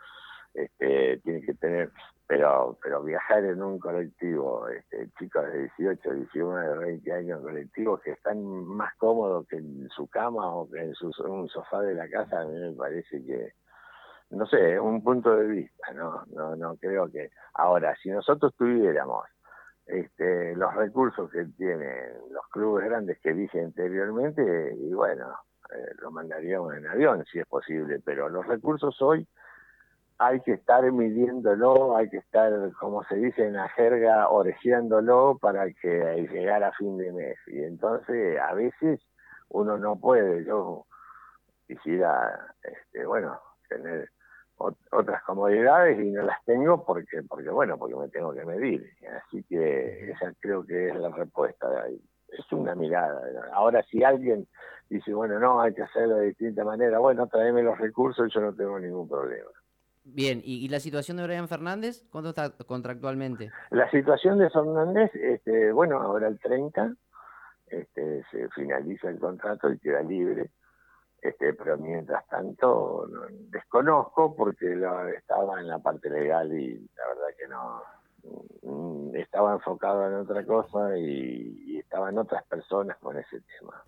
[0.53, 1.91] este, tiene que tener,
[2.27, 8.01] pero pero viajar en un colectivo, este, chicos de 18, 19, 20 años en colectivos
[8.01, 11.95] que están más cómodos que en su cama o que en su, un sofá de
[11.95, 13.53] la casa, a mí me parece que
[14.33, 17.29] no sé, un punto de vista, no, no, no creo que.
[17.53, 19.25] Ahora, si nosotros tuviéramos
[19.85, 25.35] este, los recursos que tienen los clubes grandes que dije anteriormente, y bueno,
[25.69, 29.27] eh, lo mandaríamos en avión si es posible, pero los recursos hoy
[30.25, 35.65] hay que estar midiéndolo, hay que estar, como se dice en la jerga, orejeándolo para
[35.73, 37.37] que llegar a fin de mes.
[37.47, 39.01] Y entonces a veces
[39.49, 40.85] uno no puede, yo
[41.67, 44.09] quisiera, este, bueno, tener
[44.91, 48.89] otras comodidades y no las tengo porque, porque bueno, porque me tengo que medir.
[49.25, 51.67] Así que esa creo que es la respuesta.
[52.29, 53.21] Es una mirada.
[53.53, 54.47] Ahora, si alguien
[54.89, 58.53] dice, bueno, no, hay que hacerlo de distinta manera, bueno, tráeme los recursos, yo no
[58.53, 59.49] tengo ningún problema.
[60.05, 62.03] Bien, ¿y, la situación de Brian Fernández?
[62.09, 63.51] ¿Cuánto está contractualmente?
[63.69, 66.93] La situación de Fernández, este, bueno, ahora el 30
[67.67, 70.51] este, se finaliza el contrato y queda libre
[71.23, 73.07] este, pero mientras tanto
[73.49, 77.83] desconozco porque lo, estaba en la parte legal y la verdad que no
[78.63, 83.83] mm, estaba enfocado en otra cosa y, estaban otras personas con ese tema.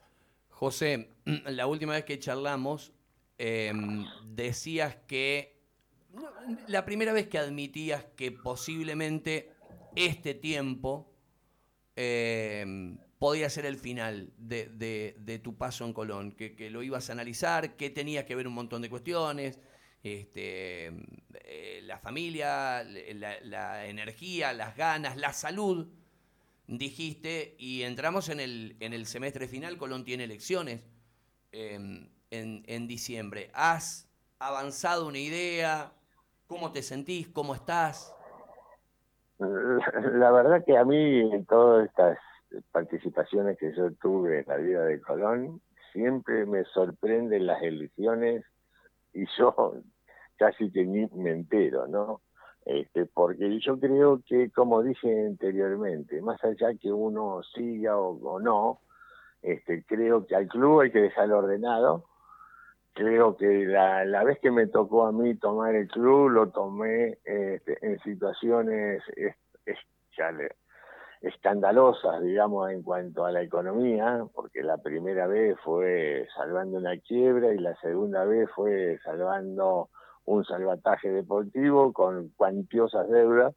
[0.49, 1.09] José,
[1.47, 2.93] la última vez que charlamos
[3.37, 5.54] em, decías que
[6.67, 9.51] la primera vez que admitías que posiblemente
[9.95, 11.11] este tiempo
[11.95, 17.75] eh, podía ser el final de, tu paso en Colón, que, lo ibas a analizar,
[17.75, 19.59] que tenía que ver un montón de cuestiones,
[20.03, 20.91] este,
[21.33, 25.87] eh, la familia, la, energía, las ganas, la salud,
[26.67, 30.81] dijiste, y entramos en el, semestre final, Colón tiene elecciones
[31.51, 33.49] en, en diciembre.
[33.53, 35.94] ¿Has avanzado una idea?
[36.47, 37.27] ¿Cómo te sentís?
[37.29, 38.15] ¿Cómo estás?
[39.39, 42.17] La verdad que a mí en todas estas
[42.71, 48.45] participaciones que yo tuve en la vida de Colón, siempre me sorprenden las elecciones
[49.13, 49.73] y yo
[50.37, 52.21] casi que ni me entero, ¿no?
[52.65, 58.79] Este, porque yo creo que, como dije anteriormente, más allá que uno siga o, no,
[59.43, 62.05] este, creo que al club hay que dejarlo ordenado.
[62.95, 67.17] Creo que la, la vez que me tocó a mí tomar el club, lo tomé
[67.25, 69.35] este, en situaciones es,
[71.21, 77.53] escandalosas, digamos, en cuanto a la economía, porque la primera vez fue salvando una quiebra
[77.53, 79.89] y la segunda vez fue salvando
[80.23, 83.53] un salvataje deportivo con cuantiosas deudas,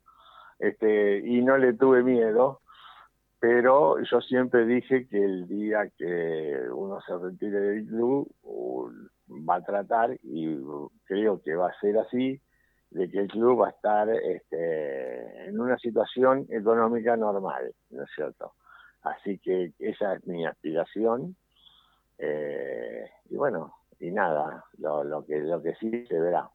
[0.58, 2.60] este, y no le tuve miedo,
[3.38, 8.28] pero yo siempre dije que el día que uno se retire del club
[9.28, 10.56] va a tratar, y
[11.04, 12.40] creo que va a ser así,
[12.90, 18.10] de que el club va a estar este, en una situación económica normal, ¿no es
[18.14, 18.54] cierto?
[19.02, 21.36] Así que esa es mi aspiración.
[22.18, 26.50] Eh, y bueno, y nada, lo, que lo que sí se verá.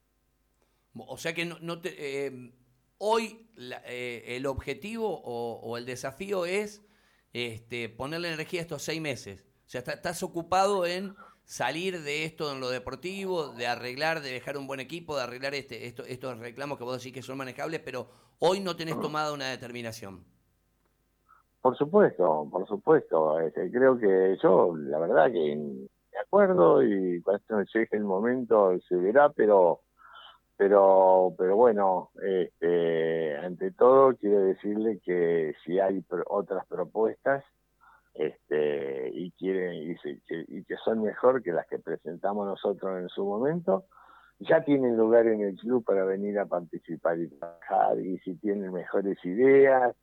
[0.96, 2.52] O sea que no, te, eh,
[2.98, 3.48] hoy
[3.88, 6.86] eh, el objetivo o, el desafío es
[7.32, 9.46] este, ponerle energía estos seis meses.
[9.66, 14.58] O sea, estás ocupado en salir de esto en lo deportivo, de arreglar, de dejar
[14.58, 17.82] un buen equipo, de arreglar este, esto, estos reclamos que vos decís que son manejables,
[17.82, 18.08] pero
[18.40, 20.24] hoy no tenés tomada una determinación.
[21.62, 23.40] Por supuesto, por supuesto.
[23.40, 28.96] Este, creo que yo, la verdad que me acuerdo y cuando llegue el momento se
[28.96, 29.82] verá, pero
[30.58, 37.44] pero pero bueno, este, ante todo quiero decirle que si hay otras propuestas,
[38.14, 39.96] este, y quieren y,
[40.30, 43.86] y, que son mejor que las que presentamos nosotros en su momento,
[44.40, 48.72] ya tienen lugar en el club para venir a participar y trabajar y si tienen
[48.72, 49.96] mejores ideas,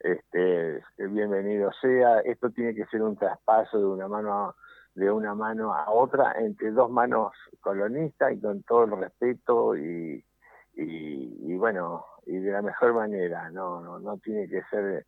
[0.00, 2.20] este, bienvenido sea.
[2.20, 4.56] Esto tiene que ser un traspaso de una mano a,
[4.94, 10.24] de una mano a otra entre dos manos colonistas y con todo el respeto y,
[10.74, 13.50] y, y bueno y de la mejor manera.
[13.50, 15.06] No no no tiene que ser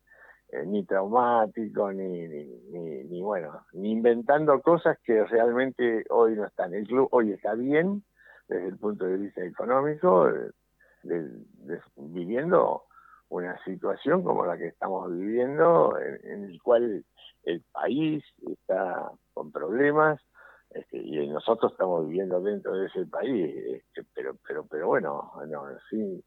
[0.51, 6.73] eh, ni traumático, ni, ni, ni, bueno, ni inventando cosas que realmente hoy no están.
[6.73, 8.03] El club hoy está bien
[8.49, 10.29] desde el punto de vista económico,
[11.95, 12.83] viviendo
[13.29, 17.05] una situación como la que estamos viviendo, en, el cual
[17.43, 20.19] el país está con problemas
[20.71, 25.63] este, y nosotros estamos viviendo dentro de ese país, este, pero, pero, pero bueno, no,
[25.89, 26.21] sin,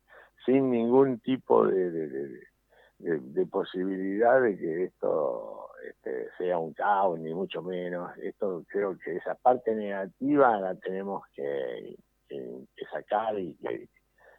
[0.46, 2.40] sin ningún tipo de, de,
[3.50, 8.10] posibilidad de que esto este, sea un caos, ni mucho menos.
[8.18, 11.96] Esto creo que esa parte negativa la tenemos que,
[12.92, 13.88] sacar y que,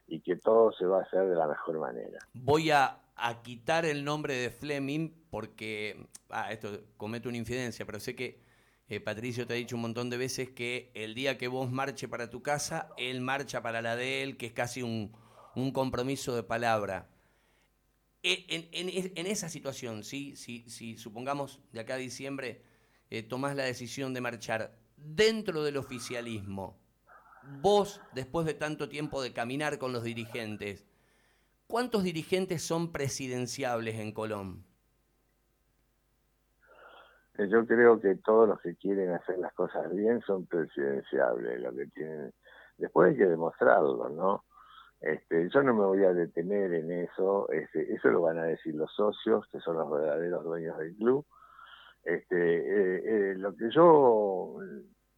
[0.08, 2.20] y que todo se va a hacer de la mejor manera.
[2.34, 3.02] Voy a,
[3.44, 8.42] quitar el nombre de Fleming porque, ah, esto comete una infidencia, pero sé que
[8.88, 12.08] eh, Patricio te ha dicho un montón de veces que el día que vos marche
[12.08, 15.12] para tu casa, él marcha para la de él, que es casi un,
[15.56, 17.08] un compromiso de palabra.
[18.28, 20.36] E, en, esa situación, ¿sí?
[20.36, 22.64] si, si supongamos de acá a diciembre
[23.12, 26.76] eh, tomás la decisión de marchar dentro del oficialismo,
[27.62, 30.88] vos, después de tanto tiempo de caminar con los dirigentes,
[31.68, 34.66] ¿cuántos dirigentes son presidenciables en Colón?
[37.38, 41.76] Eh, yo creo que todos los que quieren hacer las cosas bien son presidenciables, lo
[41.76, 42.34] que tienen,
[42.80, 44.45] después hay que demostrarlo, ¿no?
[45.06, 48.74] Este, yo no me voy a detener en eso, este, eso lo van a decir
[48.74, 51.24] los socios, que son los verdaderos dueños del club.
[52.04, 54.58] Este, eh, eh, lo que yo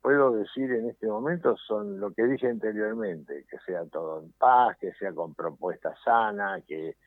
[0.01, 4.77] puedo decir en este momento son lo que dije anteriormente, que sea todo en paz,
[4.77, 6.97] que sea con propuestas sanas, que,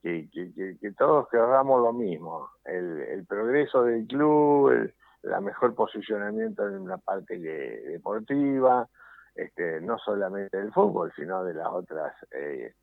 [0.00, 6.86] que, que, todos queramos lo mismo, el, progreso del club, el la mejor posicionamiento en
[6.86, 8.88] la parte deportiva,
[9.34, 12.74] este, no solamente del fútbol, sino de las otras, eh,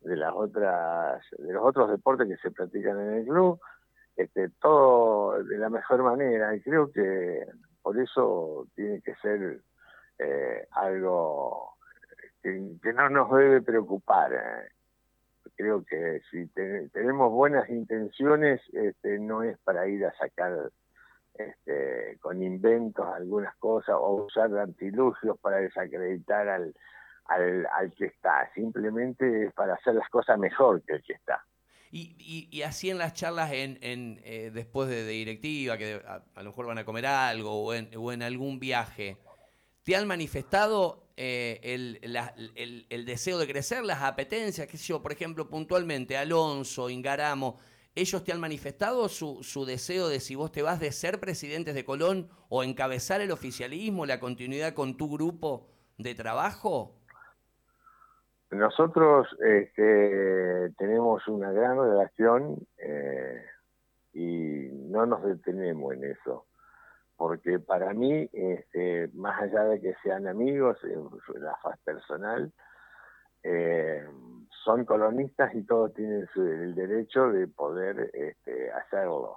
[0.00, 3.60] de las otras, de los otros deportes que se practican en el club,
[4.16, 6.54] este, todo de la mejor manera.
[6.54, 7.46] Y creo que
[7.82, 9.60] por eso tiene que ser
[10.18, 11.76] eh, algo
[12.42, 14.32] que, no nos debe preocupar.
[14.32, 14.68] Eh.
[15.56, 20.70] Creo que si tenemos buenas intenciones, este, no es para ir a sacar
[21.34, 26.74] este, con inventos algunas cosas o usar artilugios para desacreditar al,
[27.26, 28.50] al, que está.
[28.54, 31.44] Simplemente para hacer las cosas mejor que el que está.
[31.90, 36.44] Y, y, así en las charlas en, en eh, después de, directiva, que a, lo
[36.44, 39.18] mejor van a comer algo o en, o en algún viaje,
[39.82, 42.00] ¿te han manifestado eh, el,
[42.54, 44.66] el, el, deseo de crecer, las apetencias?
[44.68, 45.02] ¿Qué sé yo?
[45.02, 47.58] Por ejemplo, puntualmente, Alonso, Ingaramo,
[47.94, 51.84] ¿ellos te han manifestado su, deseo de si vos te vas de ser presidentes de
[51.84, 55.68] Colón o encabezar el oficialismo, la continuidad con tu grupo
[55.98, 56.94] de trabajo?
[58.50, 63.44] Nosotros este, tenemos una gran relación eh,
[64.12, 66.46] y no nos detenemos en eso,
[67.16, 72.52] porque para mí, este, más allá de que sean amigos, en la faz personal,
[73.42, 74.06] eh,
[74.64, 79.36] son colonistas y todos tienen el derecho de poder este, hacerlo.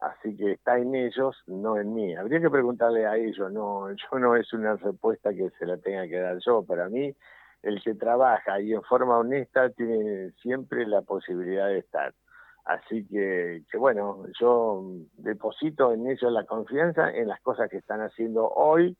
[0.00, 2.14] Así que está en ellos, no en mí.
[2.14, 6.06] Habría que preguntarle a ellos, no, yo no es una respuesta que se la tenga
[6.06, 6.62] que dar yo.
[6.62, 7.14] Para mí,
[7.62, 12.12] el que trabaja y en forma honesta tiene siempre la posibilidad de estar.
[12.64, 14.82] Así que bueno, yo
[15.18, 18.96] deposito en ellos la confianza en las cosas que están haciendo hoy,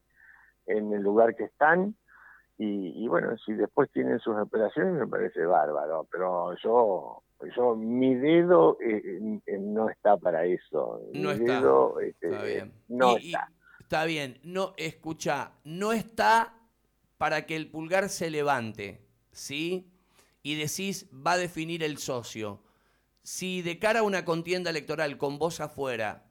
[0.67, 1.95] en el lugar que están,
[2.57, 7.25] y, bueno, si después tienen sus operaciones me parece bárbaro, pero yo
[7.57, 11.03] yo mi dedo eh, no está para eso.
[11.13, 11.63] No está.
[12.03, 12.73] Este, está bien.
[12.89, 13.53] No está.
[13.81, 14.41] está bien.
[14.43, 16.55] No, escucha, no está
[17.19, 19.91] para que el pulgar se levante, ¿sí?
[20.43, 22.63] Y decís, va a definir el socio.
[23.23, 26.27] Si de cara a una contienda electoral con vos afuera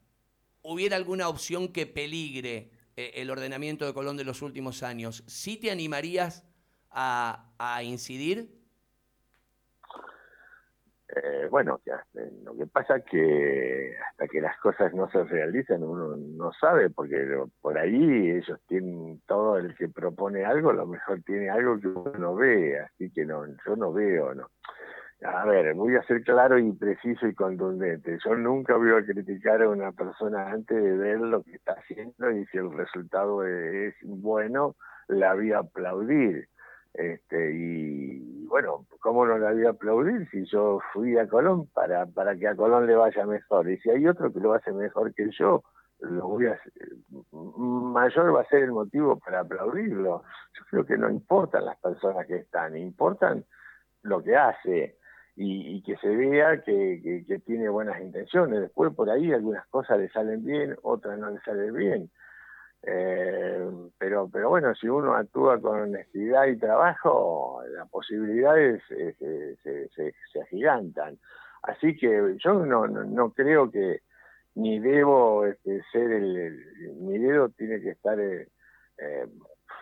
[0.61, 5.59] hubiera alguna opción que peligre eh, el ordenamiento de Colón de los últimos años, ¿sí
[5.59, 6.45] te animarías
[6.91, 8.49] a, incidir?
[11.09, 16.15] Eh, bueno, eh, lo que pasa que hasta que las cosas no se realizan uno
[16.15, 17.17] no sabe, porque
[17.61, 21.87] por ahí ellos tienen todo el que propone algo, a lo mejor tiene algo que
[21.87, 24.49] uno no ve, así que no, yo no veo, no.
[25.25, 28.17] A ver, voy a ser claro y preciso y contundente.
[28.25, 32.29] Yo nunca voy a criticar a una persona antes de ver lo que está haciendo
[32.31, 34.75] y si el resultado es bueno,
[35.07, 36.49] la voy a aplaudir.
[36.93, 42.05] Este, y bueno, ¿cómo no la voy a aplaudir si yo fui a Colón para,
[42.05, 43.69] para que a Colón le vaya mejor?
[43.69, 45.63] Y si hay otro que lo hace mejor que yo,
[46.01, 46.59] lo voy a,
[47.31, 50.23] mayor va a ser el motivo para aplaudirlo.
[50.59, 53.45] Yo creo que no importan las personas que están, importan
[54.01, 54.97] lo que hace
[55.35, 58.61] y, que se vea que, tiene buenas intenciones.
[58.61, 62.11] Después por ahí algunas cosas le salen bien, otras no le salen bien.
[62.85, 63.65] Eh,
[63.97, 69.15] pero, pero bueno, si uno actúa con honestidad y trabajo, las posibilidades eh,
[69.63, 71.17] se, se, se, agigantan.
[71.63, 74.01] Así que yo no, no, creo que
[74.55, 78.49] ni debo este, ser el, mi dedo tiene que estar eh,
[78.97, 79.27] eh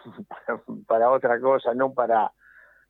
[0.87, 2.31] para, otra cosa, no para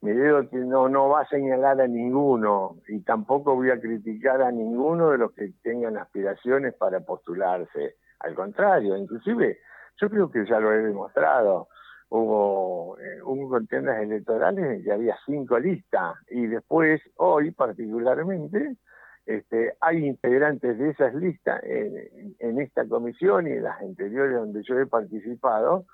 [0.01, 4.51] mi dedo no, no va a señalar a ninguno y tampoco voy a criticar a
[4.51, 7.97] ninguno de los que tengan aspiraciones para postularse.
[8.19, 9.59] Al contrario, inclusive
[9.97, 11.67] yo creo que ya lo he demostrado.
[12.09, 18.77] Hubo, eh, hubo contiendas electorales en que había cinco listas y después, hoy particularmente,
[19.27, 24.63] este, hay integrantes de esas listas en, en, esta comisión y en las anteriores donde
[24.63, 25.85] yo he participado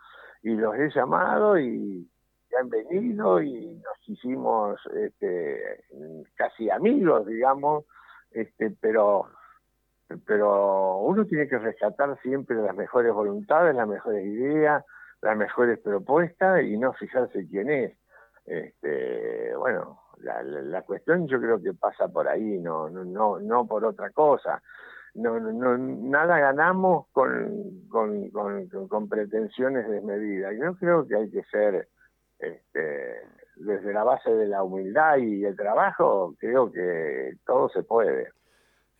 [0.41, 2.09] y los he llamado y,
[2.55, 5.83] han venido y nos hicimos este,
[6.35, 7.85] casi amigos, digamos,
[8.31, 9.27] este, pero
[10.25, 14.85] pero uno tiene que rescatar siempre las mejores voluntades, las mejores ideas,
[15.21, 17.97] las mejores propuestas y no fijarse quién es.
[18.45, 23.83] Este, bueno, la, la, cuestión yo creo que pasa por ahí, no, no, no, por
[23.83, 24.61] otra cosa.
[25.13, 30.53] No, no, nada ganamos con, con, con pretensiones desmedidas.
[30.57, 31.89] Yo creo que hay que ser,
[32.39, 33.21] este,
[33.55, 38.29] desde la base de la humildad y el trabajo, creo que todo se puede.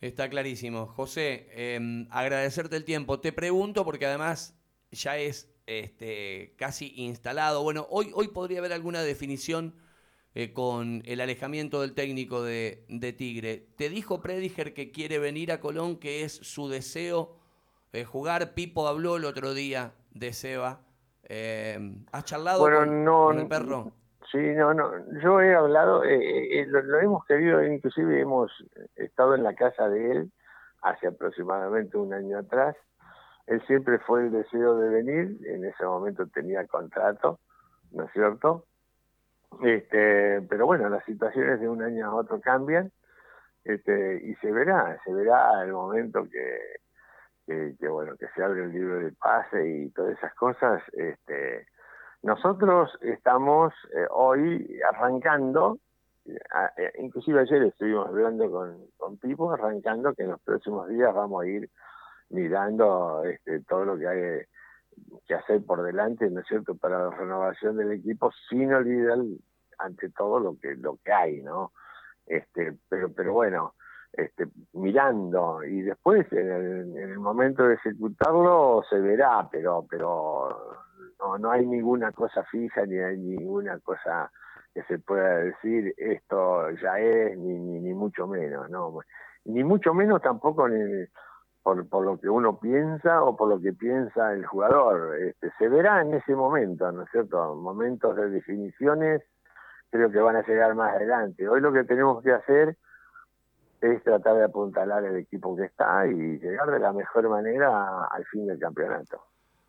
[0.00, 0.86] Está clarísimo.
[0.86, 3.20] José, em, agradecerte el tiempo.
[3.20, 4.56] Te pregunto porque además
[4.92, 7.62] ya es este, casi instalado.
[7.62, 9.74] Bueno, hoy, hoy podría haber alguna definición
[10.34, 12.84] eh, con el alejamiento del técnico de,
[13.16, 13.66] Tigre.
[13.76, 17.36] ¿Te dijo Prediger que quiere venir a Colón, que es su deseo
[17.92, 18.54] eh, jugar?
[18.54, 20.82] Pipo habló el otro día de Seba.
[21.28, 23.92] Em, ¿Has charlado con, el perro?
[24.32, 24.90] Sí, no, no.
[25.20, 28.50] Yo he hablado, eh, lo, hemos querido, inclusive hemos
[28.96, 30.32] estado en la casa de él
[30.82, 32.76] hace aproximadamente un año atrás.
[33.46, 37.40] Él siempre fue el deseo de venir, en ese momento tenía contrato,
[37.92, 38.64] ¿no es cierto?
[39.62, 42.90] Este, pero bueno, las situaciones de un año a otro cambian
[43.64, 46.58] este, y se verá, se verá el momento que,
[47.48, 50.82] que, bueno, que se abre el libro de pase y todas esas cosas.
[50.92, 51.66] Este,
[52.22, 55.78] nosotros estamos eh, hoy arrancando,
[56.26, 61.42] eh, inclusive ayer estuvimos hablando con, con Pipo, arrancando que en los próximos días vamos
[61.42, 61.70] a ir
[62.30, 64.42] mirando este, todo lo que hay
[65.26, 69.18] que hacer por delante, ¿no es cierto?, para la renovación del equipo, sin olvidar
[69.78, 71.72] ante todo lo que lo que hay, ¿no?
[72.26, 73.74] Este, pero pero bueno,
[74.12, 80.76] este, mirando y después en el, momento de ejecutarlo se verá, pero pero
[81.18, 84.30] no no hay ninguna cosa fija ni hay ninguna cosa
[84.74, 89.00] que se pueda decir esto ya es ni ni, mucho menos, no,
[89.44, 91.06] ni mucho menos tampoco ni
[91.62, 95.16] por, lo que uno piensa o por lo que piensa el jugador.
[95.18, 97.54] Este, se verá en ese momento, ¿no es cierto?
[97.56, 99.22] Momentos de definiciones
[99.90, 101.48] creo que van a llegar más adelante.
[101.48, 102.76] Hoy lo que tenemos que hacer
[103.80, 108.24] es tratar de apuntalar el equipo que está y llegar de la mejor manera al
[108.26, 109.22] fin del campeonato.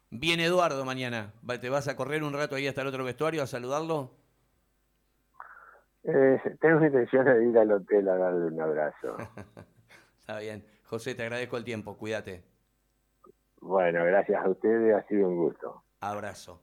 [0.09, 1.33] Viene Eduardo mañana.
[1.61, 4.11] ¿Te vas a correr un rato ahí hasta el otro vestuario a saludarlo?
[6.03, 9.17] Eh, tengo intención de ir al hotel a darle un abrazo.
[10.19, 10.65] está bien.
[10.85, 12.43] José, te agradezco el tiempo, cuídate.
[13.61, 15.83] Bueno, gracias a ustedes, ha sido un gusto.
[15.99, 16.61] Abrazo.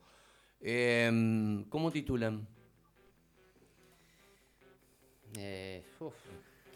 [0.60, 2.46] Em, ¿Cómo titulan?
[5.38, 5.84] Eh,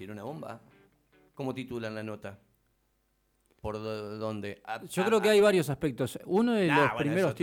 [0.01, 0.59] ¿Tiene una bomba?
[1.34, 2.38] ¿Cómo titulan la nota?
[3.61, 4.62] ¿Por dónde?
[4.88, 6.18] Yo creo que hay varios aspectos.
[6.24, 7.34] Uno de los primeros